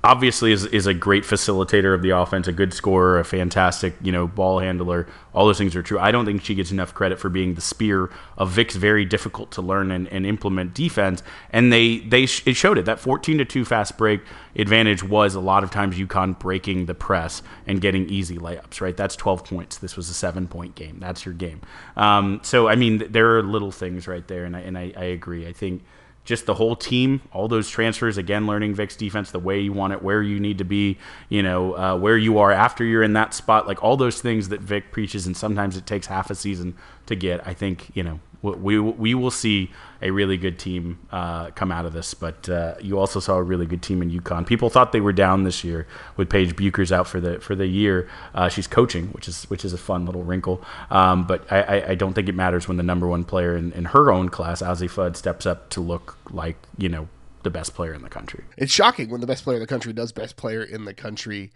[0.05, 4.13] obviously is, is a great facilitator of the offense, a good scorer, a fantastic you
[4.13, 5.07] know ball handler.
[5.35, 5.99] All those things are true.
[5.99, 9.51] I don't think she gets enough credit for being the spear of Vic's very difficult
[9.53, 11.23] to learn and, and implement defense.
[11.51, 12.85] And they they it showed it.
[12.85, 14.23] That 14 to two fast break
[14.57, 18.81] advantage was a lot of times UConn breaking the press and getting easy layups.
[18.81, 19.79] Right, that's 12 points.
[19.79, 20.99] This was a seven point game.
[21.01, 21.61] That's your game.
[21.97, 25.05] Um, so I mean, there are little things right there, and I, and I, I
[25.05, 25.47] agree.
[25.47, 25.83] I think
[26.29, 29.95] just the whole team, all those transfers, again, learning Vic's defense the way you want
[29.95, 30.99] it, where you need to be,
[31.31, 34.51] you know, uh, where you are after you're in that spot, like all those things
[34.51, 36.77] that Vic preaches, and sometimes it takes half a season
[37.07, 37.45] to get.
[37.49, 39.71] I think, you know, we we will see
[40.01, 42.15] a really good team uh, come out of this.
[42.15, 44.47] But uh, you also saw a really good team in UConn.
[44.47, 45.87] People thought they were down this year
[46.17, 48.09] with Paige Bueckers out for the for the year.
[48.35, 50.63] Uh, she's coaching, which is which is a fun little wrinkle.
[50.91, 53.87] Um, but I, I, don't think it matters when the number one player in, in
[53.87, 57.09] her own class, Azzi Fudd, steps up to look like you know
[57.43, 58.45] the best player in the country.
[58.57, 61.51] It's shocking when the best player in the country does best player in the country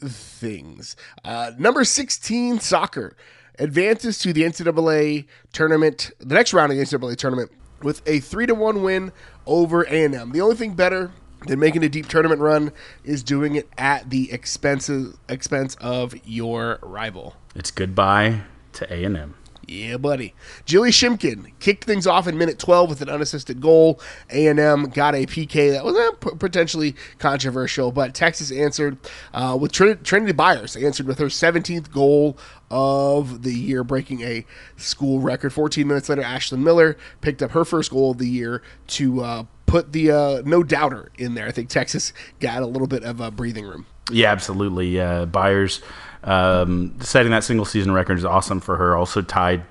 [0.00, 0.96] things.
[1.24, 3.16] Uh, number 16, soccer
[3.58, 7.50] advances to the NCAA tournament, the next round of the NCAA tournament,
[7.82, 9.12] with a three to one win
[9.46, 10.32] over A and M.
[10.32, 11.10] The only thing better
[11.46, 12.72] than making a deep tournament run
[13.04, 17.36] is doing it at the expenses expense of your rival.
[17.54, 18.42] It's goodbye
[18.74, 19.34] to A and M.
[19.68, 20.34] Yeah, buddy.
[20.64, 24.00] Jilly Shimkin kicked things off in minute 12 with an unassisted goal.
[24.30, 28.96] A&M got a PK that was eh, potentially controversial, but Texas answered
[29.34, 32.38] uh, with Tr- Trinity Byers answered with her 17th goal
[32.70, 34.46] of the year, breaking a
[34.76, 35.52] school record.
[35.52, 39.44] 14 minutes later, Ashlyn Miller picked up her first goal of the year to uh,
[39.66, 41.46] put the uh, no doubter in there.
[41.46, 43.84] I think Texas got a little bit of a breathing room.
[44.10, 44.98] Yeah, absolutely.
[44.98, 45.82] Uh, Byers
[46.28, 48.94] um, setting that single season record is awesome for her.
[48.94, 49.64] Also tied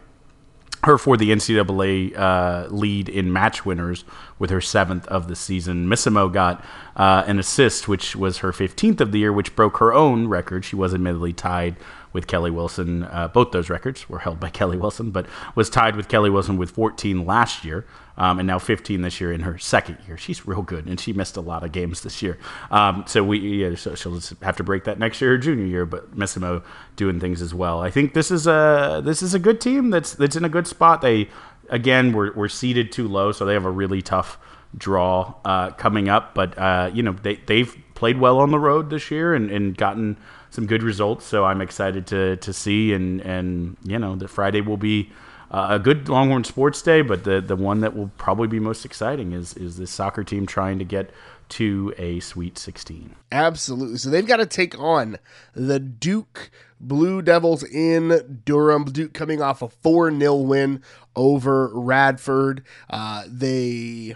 [0.84, 4.04] her for the NCAA uh, lead in match winners
[4.40, 5.88] with her seventh of the season.
[5.88, 6.64] Missimo got
[6.96, 10.66] uh, an assist, which was her 15th of the year, which broke her own record.
[10.66, 11.76] She was admittedly tied
[12.14, 13.04] with Kelly Wilson.
[13.04, 16.58] Uh, both those records were held by Kelly Wilson, but was tied with Kelly Wilson
[16.58, 17.86] with 14 last year
[18.18, 20.18] um, and now 15 this year in her second year.
[20.18, 22.38] She's real good, and she missed a lot of games this year.
[22.72, 25.66] Um, so we yeah, so she'll just have to break that next year, her junior
[25.66, 25.86] year.
[25.86, 26.64] But Missimo
[26.96, 27.82] doing things as well.
[27.82, 30.68] I think this is a this is a good team that's that's in a good
[30.68, 31.02] spot.
[31.02, 31.30] They
[31.70, 34.40] again were were seated too low, so they have a really tough
[34.76, 36.34] draw uh, coming up.
[36.34, 39.78] But uh, you know they they've played well on the road this year and, and
[39.78, 40.18] gotten
[40.50, 41.26] some good results.
[41.26, 45.12] So I'm excited to to see and and you know that Friday will be.
[45.50, 48.84] Uh, a good Longhorn sports day, but the, the one that will probably be most
[48.84, 51.10] exciting is is this soccer team trying to get
[51.50, 53.16] to a Sweet 16.
[53.32, 53.98] Absolutely.
[53.98, 55.18] So they've got to take on
[55.54, 58.86] the Duke Blue Devils in Durham.
[58.86, 60.84] Duke coming off a 4 0 win
[61.16, 62.64] over Radford.
[62.90, 64.16] Uh, they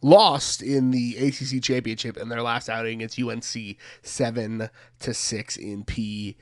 [0.00, 4.70] lost in the ACC championship in their last outing against UNC 7
[5.00, 6.36] to 6 in P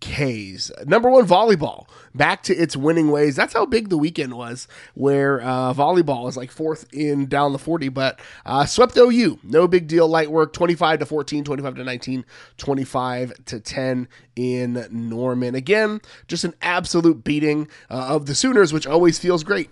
[0.00, 0.72] K's.
[0.86, 1.86] Number one, volleyball.
[2.14, 3.36] Back to its winning ways.
[3.36, 7.58] That's how big the weekend was, where uh, volleyball is like fourth in down the
[7.58, 9.38] 40, but uh, swept OU.
[9.42, 10.08] No big deal.
[10.08, 12.24] Light work 25 to 14, 25 to 19,
[12.56, 15.54] 25 to 10 in Norman.
[15.54, 19.70] Again, just an absolute beating uh, of the Sooners, which always feels great.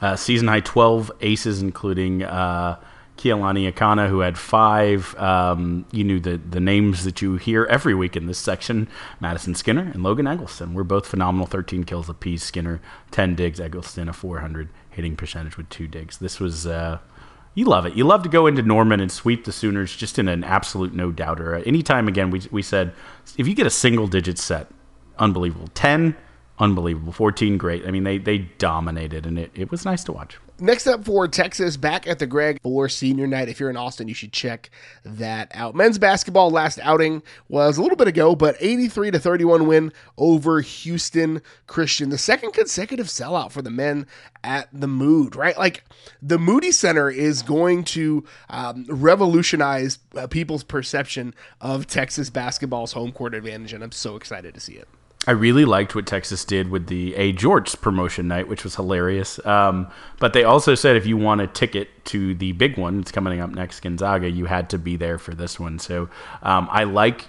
[0.00, 2.22] Uh, season high 12 aces, including
[3.16, 5.14] uh, Keilani Akana, who had five.
[5.18, 8.88] Um, you knew the, the names that you hear every week in this section
[9.20, 10.74] Madison Skinner and Logan Eggleston.
[10.74, 12.42] We're both phenomenal 13 kills apiece.
[12.42, 13.60] Skinner, 10 digs.
[13.60, 16.18] Eggleston, a 400 hitting percentage with two digs.
[16.18, 16.66] This was.
[16.66, 16.98] Uh,
[17.54, 17.94] you love it.
[17.94, 21.10] You love to go into Norman and sweep the Sooners just in an absolute no
[21.10, 21.54] doubter.
[21.54, 22.92] Anytime again, we, we said
[23.38, 24.68] if you get a single digit set,
[25.18, 25.68] unbelievable.
[25.72, 26.14] 10,
[26.58, 27.14] unbelievable.
[27.14, 27.86] 14, great.
[27.86, 30.38] I mean, they, they dominated, and it, it was nice to watch.
[30.58, 33.50] Next up for Texas, back at the Greg for senior night.
[33.50, 34.70] If you're in Austin, you should check
[35.04, 35.74] that out.
[35.74, 40.62] Men's basketball last outing was a little bit ago, but 83 to 31 win over
[40.62, 42.08] Houston Christian.
[42.08, 44.06] The second consecutive sellout for the men
[44.42, 45.58] at the Mood, right?
[45.58, 45.84] Like
[46.22, 53.12] the Moody Center is going to um, revolutionize uh, people's perception of Texas basketball's home
[53.12, 54.88] court advantage, and I'm so excited to see it.
[55.26, 59.44] I really liked what Texas did with the A Jorts promotion night, which was hilarious.
[59.44, 59.88] Um,
[60.20, 63.40] but they also said if you want a ticket to the big one, it's coming
[63.40, 65.78] up next, Gonzaga, you had to be there for this one.
[65.80, 66.08] So
[66.42, 67.26] um, I like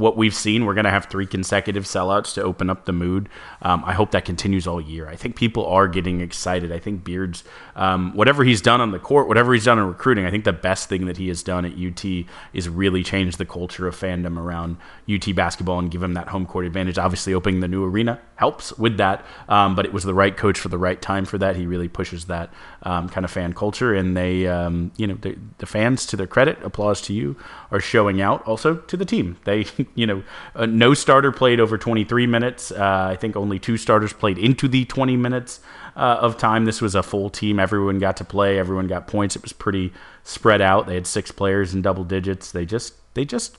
[0.00, 0.64] what we've seen.
[0.64, 3.28] We're going to have three consecutive sellouts to open up the mood.
[3.62, 5.06] Um, I hope that continues all year.
[5.06, 6.72] I think people are getting excited.
[6.72, 7.44] I think Beard's,
[7.76, 10.52] um, whatever he's done on the court, whatever he's done in recruiting, I think the
[10.52, 12.04] best thing that he has done at UT
[12.52, 14.78] is really change the culture of fandom around
[15.08, 16.98] UT basketball and give him that home court advantage.
[16.98, 20.58] Obviously, opening the new arena helps with that, um, but it was the right coach
[20.58, 21.56] for the right time for that.
[21.56, 22.50] He really pushes that
[22.82, 26.26] um, kind of fan culture, and they, um, you know, the, the fans, to their
[26.26, 27.36] credit, applause to you,
[27.70, 29.36] are showing out also to the team.
[29.44, 30.22] They you know,
[30.54, 32.70] uh, no starter played over 23 minutes.
[32.70, 35.60] Uh, I think only two starters played into the 20 minutes
[35.96, 36.64] uh, of time.
[36.64, 37.58] This was a full team.
[37.58, 38.58] Everyone got to play.
[38.58, 39.36] Everyone got points.
[39.36, 39.92] It was pretty
[40.24, 40.86] spread out.
[40.86, 42.52] They had six players in double digits.
[42.52, 43.58] They just they just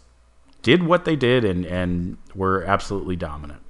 [0.61, 3.61] did what they did and and were absolutely dominant.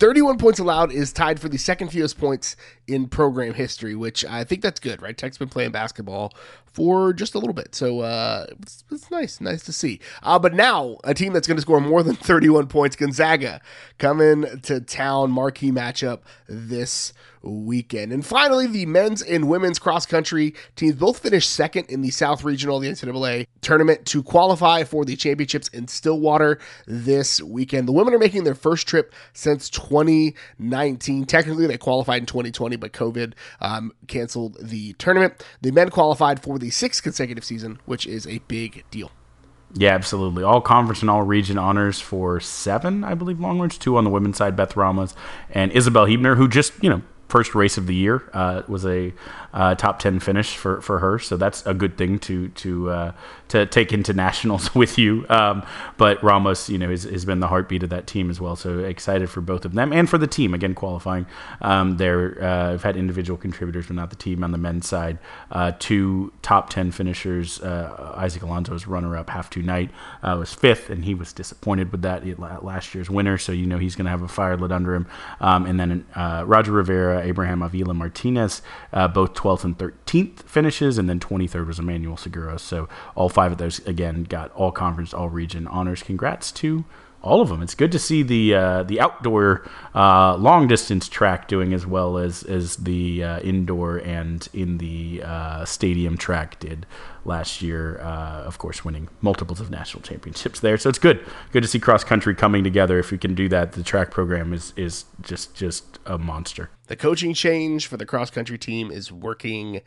[0.00, 2.56] 31 points allowed is tied for the second fewest points
[2.88, 5.16] in program history, which I think that's good, right?
[5.16, 6.32] Tech's been playing basketball
[6.74, 10.00] for just a little bit, so uh, it's, it's nice, nice to see.
[10.22, 13.60] Uh, but now a team that's going to score more than 31 points, Gonzaga,
[13.98, 17.12] coming to town, marquee matchup this
[17.44, 18.12] weekend.
[18.12, 22.44] And finally, the men's and women's cross country teams both finished second in the South
[22.44, 27.88] Regional the NCAA tournament to qualify for the championships in Stillwater this weekend.
[27.88, 31.26] The women are making their first trip since 2019.
[31.26, 35.44] Technically, they qualified in 2020, but COVID um, canceled the tournament.
[35.60, 39.10] The men qualified for the sixth consecutive season, which is a big deal.
[39.76, 40.44] Yeah, absolutely.
[40.44, 43.76] All conference and all region honors for seven, I believe, Longhorns.
[43.76, 45.14] Two on the women's side, Beth Ramos
[45.50, 49.12] and Isabel Hebner, who just, you know, first race of the year uh, was a
[49.54, 51.18] uh, top 10 finish for, for her.
[51.18, 53.12] So that's a good thing to to uh,
[53.48, 55.24] to take into nationals with you.
[55.28, 55.64] Um,
[55.96, 58.56] but Ramos you know has, has, been the heartbeat of that team as well.
[58.56, 60.52] So excited for both of them and for the team.
[60.52, 61.26] Again qualifying
[61.62, 65.18] um, they're uh, have had individual contributors but not the team on the men's side.
[65.50, 69.90] Uh, two top 10 finishers uh, Isaac Alonso was runner up Haftu Knight
[70.22, 72.24] was fifth and he was disappointed with that
[72.64, 73.38] last year's winner.
[73.38, 75.06] So you know he's going to have a fire lit under him.
[75.40, 81.06] Um, and then Roger Rivera Abraham Avila Martinez, uh, both 12th and 13th finishes, and
[81.06, 82.58] then 23rd was Emmanuel Segura.
[82.58, 86.02] So all five of those, again, got all conference, all region honors.
[86.02, 86.84] Congrats to
[87.24, 87.62] all of them.
[87.62, 92.18] It's good to see the uh, the outdoor uh, long distance track doing as well
[92.18, 96.86] as as the uh, indoor and in the uh, stadium track did
[97.24, 97.98] last year.
[98.00, 100.76] Uh, of course, winning multiples of national championships there.
[100.76, 101.24] So it's good.
[101.50, 102.98] Good to see cross country coming together.
[102.98, 106.70] If we can do that, the track program is is just just a monster.
[106.86, 109.80] The coaching change for the cross country team is working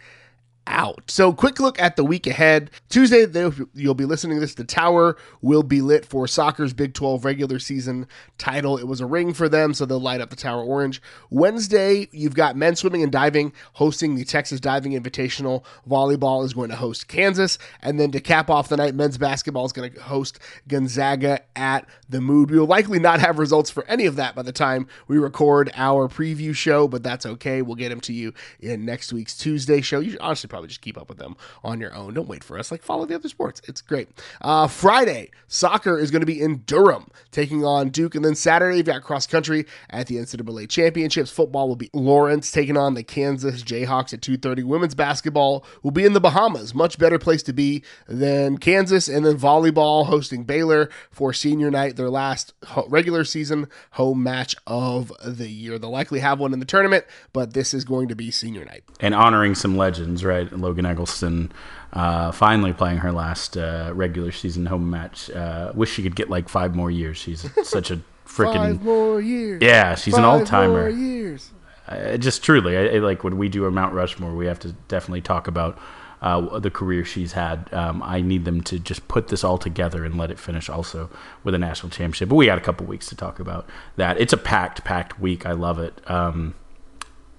[0.68, 1.10] out.
[1.10, 2.70] So, quick look at the week ahead.
[2.90, 3.26] Tuesday,
[3.74, 4.56] you'll be listening to this.
[4.56, 8.08] The Tower will be lit for soccer's Big 12 regular season
[8.38, 8.78] title.
[8.78, 11.02] It was a ring for them, so they'll light up the Tower orange.
[11.30, 15.64] Wednesday, you've got men's swimming and diving hosting the Texas Diving Invitational.
[15.90, 17.58] Volleyball is going to host Kansas.
[17.82, 21.88] And then to cap off the night, men's basketball is going to host Gonzaga at
[22.10, 22.52] the Mood.
[22.52, 25.72] We will likely not have results for any of that by the time we record
[25.76, 27.62] our preview show, but that's okay.
[27.62, 30.00] We'll get them to you in next week's Tuesday show.
[30.00, 32.16] You should honestly probably just keep up with them on your own.
[32.16, 32.72] Don't wait for us.
[32.72, 33.62] Like follow the other sports.
[33.68, 34.10] It's great.
[34.42, 38.16] Uh, Friday, soccer is going to be in Durham taking on Duke.
[38.16, 41.30] And then Saturday, you've got cross country at the NCAA Championships.
[41.30, 44.64] Football will be Lawrence taking on the Kansas Jayhawks at 2.30.
[44.64, 46.74] Women's basketball will be in the Bahamas.
[46.74, 49.08] Much better place to be than Kansas.
[49.08, 52.56] And then volleyball hosting Baylor for senior night, their last
[52.88, 55.78] regular season home match of the year.
[55.78, 58.84] They'll likely have one in the tournament, but this is going to be senior night.
[59.00, 60.47] And honoring some legends, right?
[60.52, 61.52] Logan Eggleston
[61.94, 65.30] uh, finally playing her last uh, regular season home match.
[65.30, 67.18] Uh, wish she could get like five more years.
[67.18, 69.62] She's such a freaking five more years.
[69.62, 70.90] Yeah, she's five an all timer.
[70.90, 71.52] Years.
[71.88, 74.74] Uh, just truly, I, I, like when we do a Mount Rushmore, we have to
[74.90, 75.80] definitely talk about
[76.22, 77.74] uh, the career she's had.
[77.74, 81.10] Um, I need them to just put this all together and let it finish also
[81.44, 82.30] with a national championship.
[82.30, 84.20] But we got a couple weeks to talk about that.
[84.20, 85.46] It's a packed, packed week.
[85.46, 86.02] I love it.
[86.10, 86.56] Um,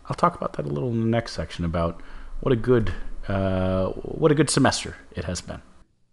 [0.06, 2.00] I'll talk about that a little in the next section about
[2.40, 2.92] what a good
[3.26, 5.62] uh, what a good semester it has been.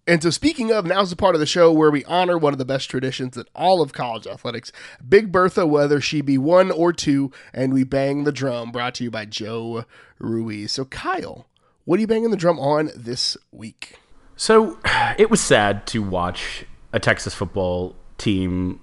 [0.08, 2.60] And so, speaking of, now's the part of the show where we honor one of
[2.60, 4.72] the best traditions in all of college athletics
[5.08, 9.04] Big Bertha, whether she be one or two, and we bang the drum, brought to
[9.04, 9.86] you by Joe
[10.20, 10.74] Ruiz.
[10.74, 11.48] So, Kyle,
[11.86, 13.98] what are you banging the drum on this week?
[14.36, 14.78] So,
[15.18, 18.80] it was sad to watch a Texas football team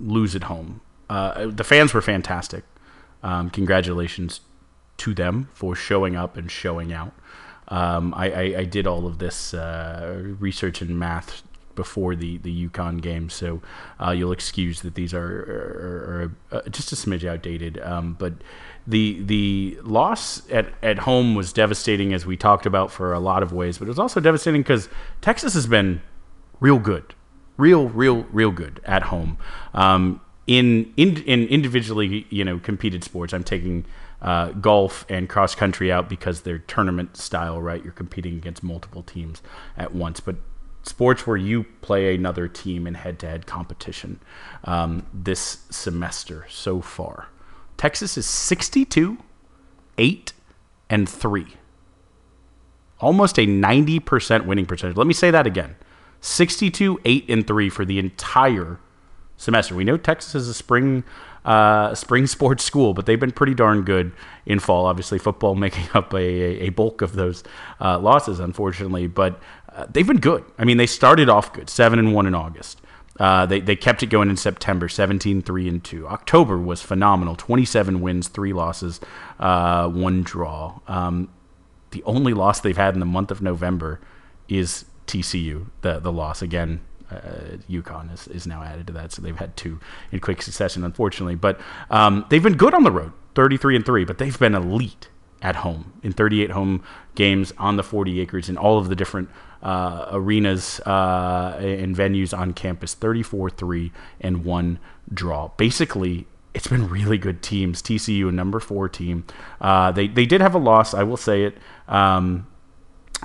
[0.00, 0.80] lose at home.
[1.08, 2.64] Uh, the fans were fantastic.
[3.22, 4.40] Um, congratulations
[4.98, 7.12] to them for showing up and showing out.
[7.68, 11.42] Um, I, I, I, did all of this uh, research and math
[11.74, 13.62] before the, the UConn game, so
[13.98, 17.80] uh, you'll excuse that these are, are, are, are just a smidge outdated.
[17.80, 18.34] Um, but
[18.86, 23.42] the the loss at, at home was devastating, as we talked about for a lot
[23.42, 24.88] of ways, but it was also devastating because
[25.22, 26.02] Texas has been
[26.60, 27.14] real good,
[27.56, 29.38] real, real, real good at home.
[29.72, 33.86] Um, in, in in individually, you know, competed sports, I'm taking
[34.24, 37.84] uh, golf and cross country out because they're tournament style, right?
[37.84, 39.42] You're competing against multiple teams
[39.76, 40.18] at once.
[40.18, 40.36] But
[40.82, 44.20] sports where you play another team in head to head competition
[44.64, 47.28] um, this semester so far,
[47.76, 49.18] Texas is 62,
[49.98, 50.32] 8,
[50.88, 51.46] and 3.
[53.00, 54.96] Almost a 90% winning percentage.
[54.96, 55.76] Let me say that again
[56.22, 58.78] 62, 8, and 3 for the entire
[59.36, 59.74] semester.
[59.74, 61.04] We know Texas is a spring
[61.44, 64.12] uh, spring sports school, but they've been pretty darn good
[64.46, 64.86] in fall.
[64.86, 67.44] Obviously, football making up a, a bulk of those
[67.80, 69.40] uh, losses, unfortunately, but
[69.74, 70.44] uh, they've been good.
[70.58, 72.80] I mean, they started off good, seven and one in August.
[73.18, 76.08] Uh, they, they kept it going in September, 17 3 and 2.
[76.08, 79.00] October was phenomenal 27 wins, three losses,
[79.38, 80.80] uh, one draw.
[80.88, 81.28] Um,
[81.92, 84.00] the only loss they've had in the month of November
[84.48, 86.42] is TCU, the, the loss.
[86.42, 86.80] Again,
[87.10, 89.80] uh, UConn is, is now added to that, so they've had two
[90.12, 91.34] in quick succession, unfortunately.
[91.34, 95.08] But um, they've been good on the road, 33 and 3, but they've been elite
[95.42, 96.82] at home in 38 home
[97.14, 99.28] games on the 40 acres in all of the different
[99.62, 104.78] uh, arenas uh, and venues on campus 34 3 and 1
[105.12, 105.48] draw.
[105.56, 107.82] Basically, it's been really good teams.
[107.82, 109.24] TCU, a number four team.
[109.60, 111.58] Uh, they, they did have a loss, I will say it.
[111.88, 112.46] Um,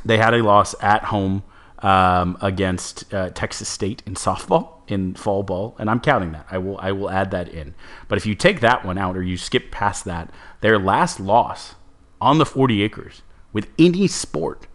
[0.04, 1.44] they had a loss at home
[1.80, 6.48] um, against uh, Texas State in softball in fall ball, and I'm counting that.
[6.50, 7.76] I will I will add that in.
[8.08, 11.76] But if you take that one out or you skip past that, their last loss
[12.20, 13.22] on the 40 acres
[13.54, 14.68] with any sport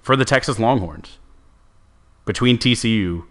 [0.00, 1.18] for the Texas Longhorns
[2.24, 3.24] between TCU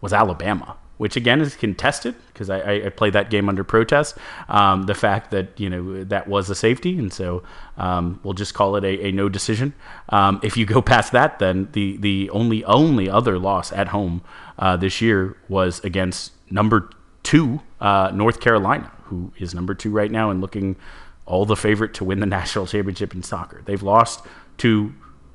[0.00, 4.18] was Alabama which again is contested because I, I, played that game under protest.
[4.50, 7.42] Um, the fact that you know that was a safety, and so
[7.78, 9.72] um, we'll just call it a, a no decision.
[10.10, 14.20] Um, if you go past that, then the the only only other loss at home
[14.58, 16.90] uh, this year was against number
[17.22, 20.76] two uh, North Carolina, who is number two right now and looking
[21.24, 23.62] all the favorite to win the national championship in soccer.
[23.64, 24.26] They've lost
[24.58, 24.92] to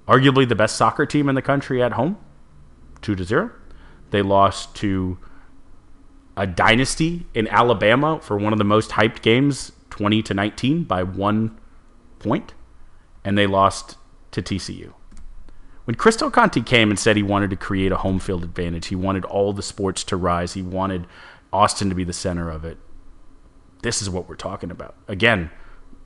[0.07, 2.19] arguably the best soccer team in the country at home,
[3.01, 3.49] two to zero.
[4.11, 5.17] They lost to
[6.37, 11.03] a dynasty in Alabama for one of the most hyped games, 20 to 19 by
[11.03, 11.57] one
[12.19, 12.53] point,
[13.23, 13.97] and they lost
[14.31, 14.93] to TCU.
[15.85, 18.87] When Chris Del Conte came and said he wanted to create a home field advantage,
[18.87, 21.05] he wanted all the sports to rise, he wanted
[21.53, 22.77] Austin to be the center of it.
[23.83, 24.95] This is what we're talking about.
[25.07, 25.51] Again,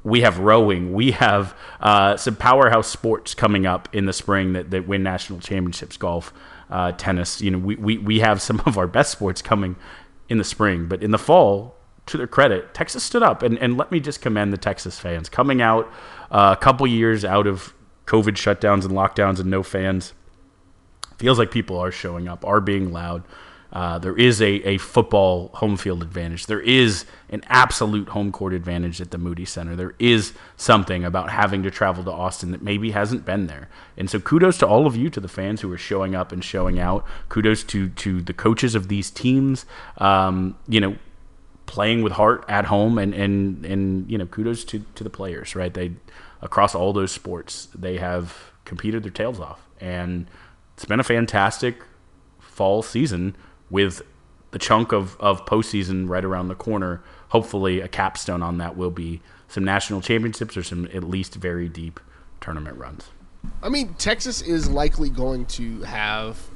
[0.04, 4.70] we have rowing, we have uh, some powerhouse sports coming up in the spring that,
[4.72, 6.34] that win national championships, golf,
[6.70, 7.42] uh, tennis.
[7.42, 9.76] You know, we, we, we have some of our best sports coming
[10.30, 11.76] in the spring, but in the fall,
[12.06, 13.44] to their credit, Texas stood up.
[13.44, 15.92] And, and let me just commend the Texas fans coming out
[16.32, 17.74] uh, a couple years out of
[18.06, 20.14] COVID shutdowns and lockdowns and no fans.
[21.18, 23.24] Feels like people are showing up, are being loud.
[23.72, 26.48] Uh, there is a, a football home field advantage.
[26.48, 29.76] There is an absolute home court advantage at the Moody Center.
[29.76, 33.70] There is something about having to travel to Austin that maybe hasn't been there.
[33.96, 36.44] And so kudos to all of you, to the fans who are showing up and
[36.44, 37.06] showing out.
[37.30, 39.66] Kudos to to the coaches of these teams.
[39.98, 40.96] Um, you know,
[41.68, 45.56] playing with heart at home, and and and you know, kudos to to the players.
[45.56, 45.92] Right, they
[46.42, 50.26] across all those sports they have competed their tails off, and
[50.74, 51.84] it's been a fantastic
[52.40, 53.36] fall season
[53.70, 54.02] with
[54.52, 57.02] the chunk of, of postseason right around the corner.
[57.30, 61.68] Hopefully, a capstone on that will be some national championships or some at least very
[61.68, 62.00] deep
[62.42, 63.10] tournament runs.
[63.64, 66.50] I mean, Texas is likely going to have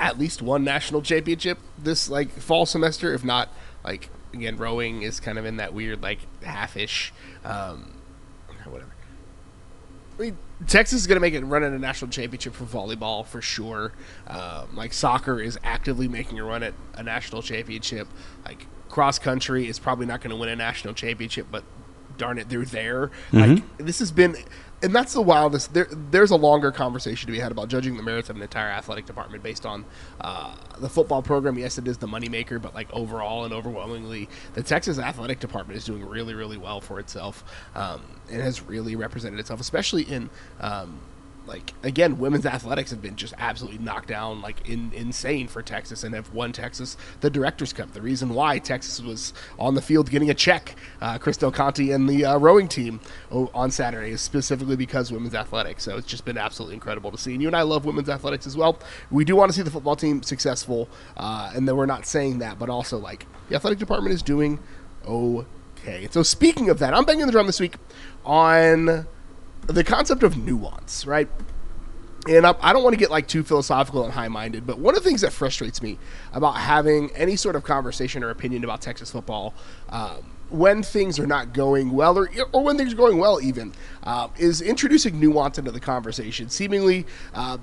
[0.00, 3.48] at least one national championship this like fall semester, if not
[3.84, 7.12] like again, rowing is kind of in that weird like half-ish,
[7.44, 7.92] um,
[8.64, 8.90] whatever.
[10.18, 13.24] I mean, Texas is going to make it run at a national championship for volleyball
[13.26, 13.92] for sure.
[14.26, 18.08] Um, like soccer is actively making a run at a national championship.
[18.44, 21.64] Like cross country is probably not going to win a national championship, but
[22.18, 23.10] darn it, they're there.
[23.30, 23.38] Mm-hmm.
[23.38, 24.36] Like this has been
[24.82, 25.72] and that's the wildest.
[25.72, 28.68] There, there's a longer conversation to be had about judging the merits of an entire
[28.68, 29.84] athletic department based on
[30.20, 31.58] uh, the football program.
[31.58, 35.84] Yes, it is the moneymaker, but like overall and overwhelmingly, the Texas athletic department is
[35.84, 37.44] doing really, really well for itself.
[37.74, 40.30] Um, and has really represented itself, especially in
[40.60, 40.98] um,
[41.46, 46.04] like again, women's athletics have been just absolutely knocked down, like in, insane for Texas,
[46.04, 47.92] and have won Texas the Directors Cup.
[47.92, 51.90] The reason why Texas was on the field getting a check, uh, Chris Del Conte
[51.90, 55.82] and the uh, rowing team on Saturday is specifically because women's athletics.
[55.84, 57.32] So it's just been absolutely incredible to see.
[57.32, 58.78] And you and I love women's athletics as well.
[59.10, 62.38] We do want to see the football team successful, uh, and then we're not saying
[62.38, 64.60] that, but also like the athletic department is doing
[65.06, 66.08] okay.
[66.10, 67.76] So speaking of that, I'm banging the drum this week
[68.24, 69.06] on
[69.66, 71.28] the concept of nuance, right?
[72.28, 74.96] And I, I don't want to get like too philosophical and high minded, but one
[74.96, 75.98] of the things that frustrates me
[76.32, 79.54] about having any sort of conversation or opinion about Texas football
[79.88, 83.72] um, when things are not going well, or, or when things are going well, even,
[84.04, 87.56] uh, is introducing nuance into the conversation, seemingly uh,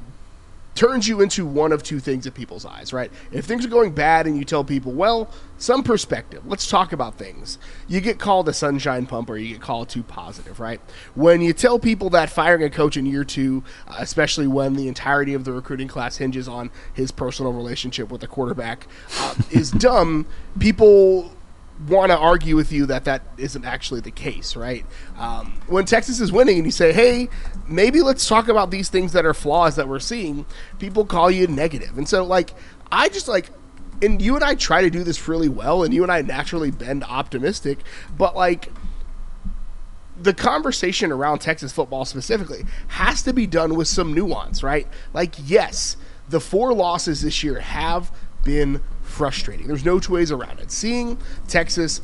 [0.80, 3.12] turns you into one of two things in people's eyes, right?
[3.34, 7.18] If things are going bad and you tell people, well, some perspective, let's talk about
[7.18, 7.58] things,
[7.90, 10.80] you get called a sunshine pump or you get called too positive, right?
[11.16, 14.88] When you tell people that firing a coach in year two, uh, especially when the
[14.88, 18.88] entirety of the recruiting class hinges on his personal relationship with the quarterback,
[19.20, 20.28] uh, is dumb,
[20.60, 21.34] people
[21.88, 24.86] want to argue with you that that isn't actually the case, right?
[25.18, 27.30] Um, when Texas is winning and you say, hey,
[27.68, 30.46] maybe let's talk about these things that are flaws that we're seeing,
[30.78, 31.98] people call you negative.
[31.98, 32.54] And so, like,
[32.92, 33.50] I just like,
[34.02, 36.72] and you and I try to do this really well, and you and I naturally
[36.72, 37.80] bend optimistic,
[38.18, 38.72] but like,
[40.22, 44.86] the conversation around Texas football specifically has to be done with some nuance, right?
[45.14, 45.96] Like, yes,
[46.28, 48.12] the four losses this year have
[48.44, 49.68] been frustrating.
[49.68, 50.72] There's no two ways around it.
[50.72, 52.02] Seeing Texas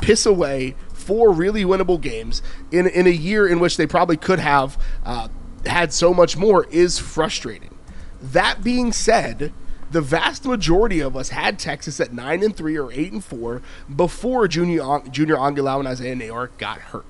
[0.00, 4.38] piss away four really winnable games in, in a year in which they probably could
[4.38, 5.28] have uh,
[5.66, 7.74] had so much more is frustrating.
[8.20, 9.52] That being said,
[9.90, 13.62] the vast majority of us had Texas at nine and three or eight and four
[13.94, 17.04] before Junior Junior Angilau and Isaiah Neyor got hurt,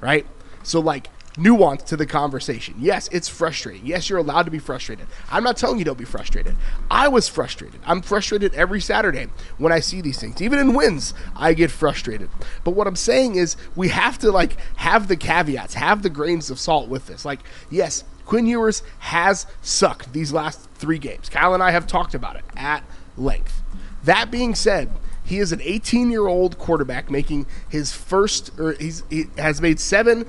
[0.00, 0.26] right?
[0.62, 2.74] So like nuance to the conversation.
[2.78, 3.84] Yes, it's frustrating.
[3.84, 5.06] Yes, you're allowed to be frustrated.
[5.30, 6.56] I'm not telling you don't be frustrated.
[6.90, 7.80] I was frustrated.
[7.84, 9.26] I'm frustrated every Saturday
[9.58, 10.40] when I see these things.
[10.40, 12.30] Even in wins, I get frustrated.
[12.62, 16.50] But what I'm saying is we have to like have the caveats, have the grains
[16.50, 17.24] of salt with this.
[17.24, 21.28] Like, yes, Quinn Ewers has sucked these last three games.
[21.28, 22.84] Kyle and I have talked about it at
[23.16, 23.62] length.
[24.04, 24.90] That being said,
[25.24, 29.80] he is an 18 year old quarterback making his first, or he's, he has made
[29.80, 30.26] seven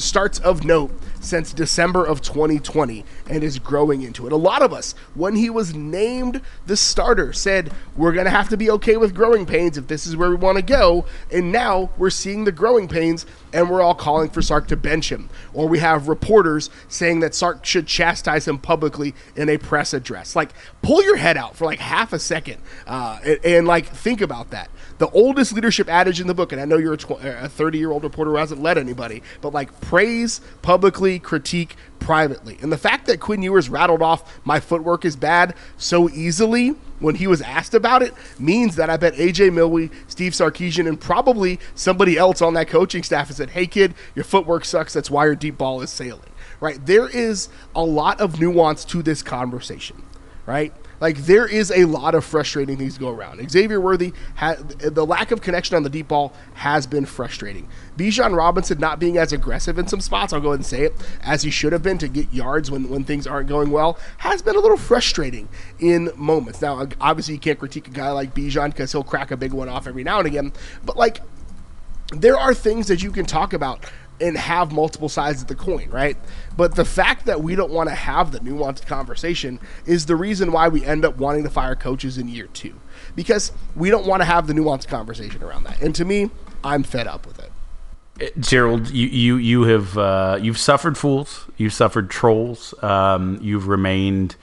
[0.00, 0.90] starts of note
[1.20, 4.32] since December of 2020 and is growing into it.
[4.32, 8.48] A lot of us, when he was named the starter, said we're going to have
[8.48, 11.04] to be okay with growing pains if this is where we want to go.
[11.30, 15.10] And now we're seeing the growing pains and we're all calling for Sark to bench
[15.10, 15.28] him.
[15.52, 20.34] Or we have reporters saying that Sark should chastise him publicly in a press address.
[20.34, 20.50] Like,
[20.82, 24.50] pull your head out for like half a second uh, and, and like think about
[24.50, 24.70] that
[25.00, 27.90] the oldest leadership adage in the book, and I know you're a uh, 30 year
[27.90, 32.58] old reporter who hasn't led anybody, but like praise publicly, critique privately.
[32.60, 37.14] And the fact that Quinn Ewers rattled off my footwork is bad so easily when
[37.14, 41.58] he was asked about it means that I bet AJ Milwee, Steve Sarkisian, and probably
[41.74, 44.92] somebody else on that coaching staff has said, "Hey kid, your footwork sucks.
[44.92, 46.28] That's why your deep ball is sailing."
[46.60, 46.84] Right?
[46.84, 50.02] There is a lot of nuance to this conversation.
[50.44, 50.74] Right?
[51.00, 53.50] Like there is a lot of frustrating things go around.
[53.50, 57.68] Xavier Worthy had the lack of connection on the deep ball has been frustrating.
[57.96, 60.94] Bijan Robinson not being as aggressive in some spots, I'll go ahead and say it,
[61.22, 64.42] as he should have been to get yards when, when things aren't going well, has
[64.42, 65.48] been a little frustrating
[65.78, 66.60] in moments.
[66.60, 69.68] Now, obviously, you can't critique a guy like Bijan because he'll crack a big one
[69.68, 70.52] off every now and again,
[70.84, 71.20] but like
[72.12, 73.84] there are things that you can talk about
[74.20, 76.16] and have multiple sides of the coin, right?
[76.56, 80.52] But the fact that we don't want to have the nuanced conversation is the reason
[80.52, 82.74] why we end up wanting to fire coaches in year two.
[83.16, 85.80] Because we don't want to have the nuanced conversation around that.
[85.80, 86.30] And to me,
[86.62, 87.50] I'm fed up with it.
[88.20, 93.68] Uh, Gerald, you you you have uh, you've suffered fools, you've suffered trolls, um, you've
[93.68, 94.36] remained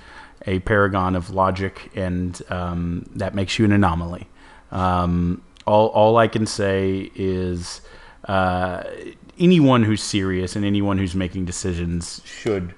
[0.47, 4.27] a paragon of logic, and um, that makes you an anomaly.
[4.71, 7.81] Um, all all I can say is
[8.27, 8.83] uh,
[9.39, 12.73] anyone who's serious and anyone who's making decisions should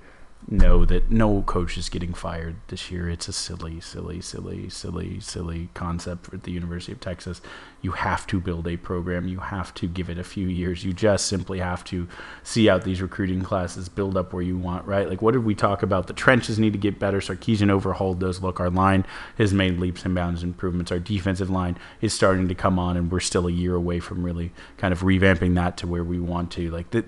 [0.51, 3.09] know that no coach is getting fired this year.
[3.09, 7.41] It's a silly, silly, silly, silly, silly concept at the University of Texas.
[7.81, 9.27] You have to build a program.
[9.27, 10.83] You have to give it a few years.
[10.83, 12.07] You just simply have to
[12.43, 15.07] see out these recruiting classes, build up where you want, right?
[15.07, 16.07] Like, what did we talk about?
[16.07, 17.19] The trenches need to get better.
[17.19, 18.41] Sarkisian overhauled those.
[18.41, 19.05] Look, our line
[19.37, 20.91] has made leaps and bounds improvements.
[20.91, 24.23] Our defensive line is starting to come on, and we're still a year away from
[24.23, 26.71] really kind of revamping that to where we want to.
[26.71, 27.05] Like, the,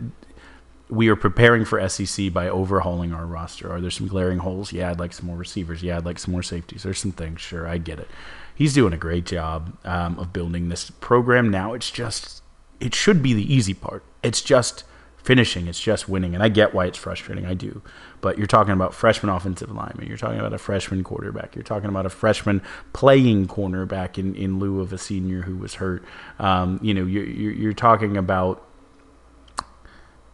[0.92, 3.72] we are preparing for SEC by overhauling our roster.
[3.72, 4.74] Are there some glaring holes?
[4.74, 5.82] Yeah, I'd like some more receivers.
[5.82, 6.84] Yeah, I'd like some more safeties.
[6.84, 7.39] There's some things.
[7.39, 8.10] Sure, I get it.
[8.54, 11.50] He's doing a great job um, of building this program.
[11.50, 12.44] Now it's just,
[12.82, 14.04] it should be the easy part.
[14.22, 14.84] It's just
[15.24, 15.68] finishing.
[15.68, 16.34] It's just winning.
[16.34, 17.46] And I get why it's frustrating.
[17.46, 17.82] I do.
[18.20, 20.08] But you're talking about freshman offensive lineman.
[20.08, 21.56] You're talking about a freshman quarterback.
[21.56, 22.62] You're talking about a freshman
[22.92, 26.04] playing cornerback in, in lieu of a senior who was hurt.
[26.38, 28.68] Um, you know, you're, you're talking about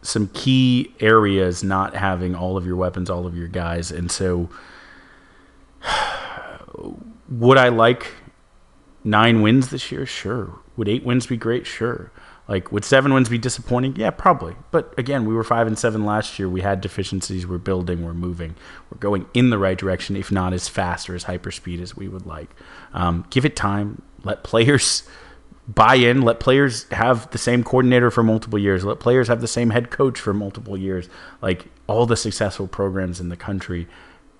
[0.01, 3.91] some key areas not having all of your weapons, all of your guys.
[3.91, 4.49] And so,
[7.29, 8.07] would I like
[9.03, 10.05] nine wins this year?
[10.05, 10.59] Sure.
[10.75, 11.65] Would eight wins be great?
[11.65, 12.11] Sure.
[12.47, 13.95] Like, would seven wins be disappointing?
[13.97, 14.55] Yeah, probably.
[14.71, 16.47] But again, we were five and seven last year.
[16.47, 17.45] We had deficiencies.
[17.45, 18.05] We're building.
[18.05, 18.55] We're moving.
[18.89, 21.97] We're going in the right direction, if not as fast or as hyper speed as
[21.97, 22.49] we would like.
[22.93, 24.01] Um, give it time.
[24.23, 25.03] Let players
[25.67, 29.47] buy in, let players have the same coordinator for multiple years, let players have the
[29.47, 31.09] same head coach for multiple years.
[31.41, 33.87] Like all the successful programs in the country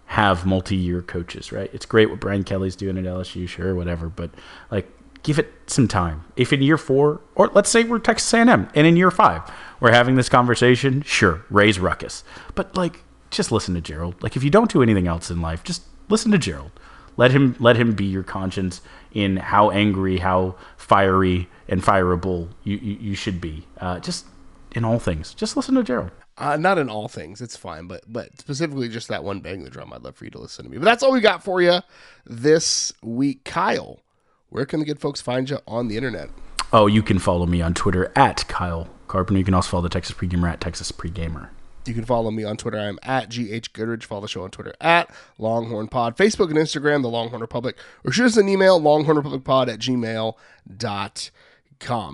[0.06, 1.70] have multi-year coaches, right?
[1.74, 4.32] It's great what Brian Kelly's doing at LSU, sure, whatever, but
[4.72, 4.90] like
[5.24, 6.24] give it some time.
[6.38, 9.52] If in year 4 or let's say we're Texas A&M and in year 5
[9.82, 12.24] we're having this conversation, sure, raise ruckus.
[12.56, 14.22] But like just listen to Gerald.
[14.24, 16.72] Like if you don't do anything else in life, just listen to Gerald.
[17.18, 22.78] Let him let him be your conscience in how angry, how fiery and fireable you,
[22.78, 23.66] you, you should be.
[23.80, 24.26] Uh, just
[24.72, 26.12] in all things, just listen to Gerald.
[26.38, 29.70] Uh, not in all things, it's fine, but but specifically just that one bang the
[29.72, 29.92] drum.
[29.92, 30.78] I'd love for you to listen to me.
[30.78, 31.80] But that's all we got for you
[32.26, 34.02] this week, Kyle.
[34.50, 36.30] Where can the good folks find you on the internet?
[36.72, 39.40] Oh, you can follow me on Twitter at Kyle Carpenter.
[39.40, 41.50] You can also follow the Texas Pregamer at Texas Pregamer.
[41.88, 42.80] You can follow me on Twitter.
[42.80, 44.06] I'm at GH Goodrich.
[44.06, 46.18] Follow the show on Twitter at Longhorn Pod.
[46.18, 47.78] Facebook and Instagram, The Longhorn Republic.
[48.04, 50.34] Or shoot us an email, longhornrepublicpod at gmail.com.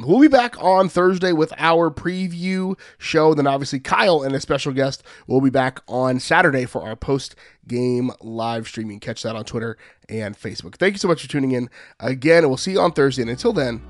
[0.05, 3.33] We'll be back on Thursday with our preview show.
[3.33, 7.35] Then obviously Kyle and a special guest will be back on Saturday for our post
[7.67, 8.99] game live streaming.
[8.99, 9.77] Catch that on Twitter
[10.09, 10.75] and Facebook.
[10.75, 11.69] Thank you so much for tuning in.
[11.99, 13.21] Again, we'll see you on Thursday.
[13.21, 13.81] And until then,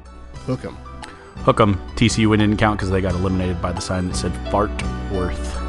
[0.46, 0.76] hook 'em.
[1.38, 1.82] Hook 'em.
[1.96, 4.70] TCU didn't count because they got eliminated by the sign that said Fart
[5.12, 5.63] Worth.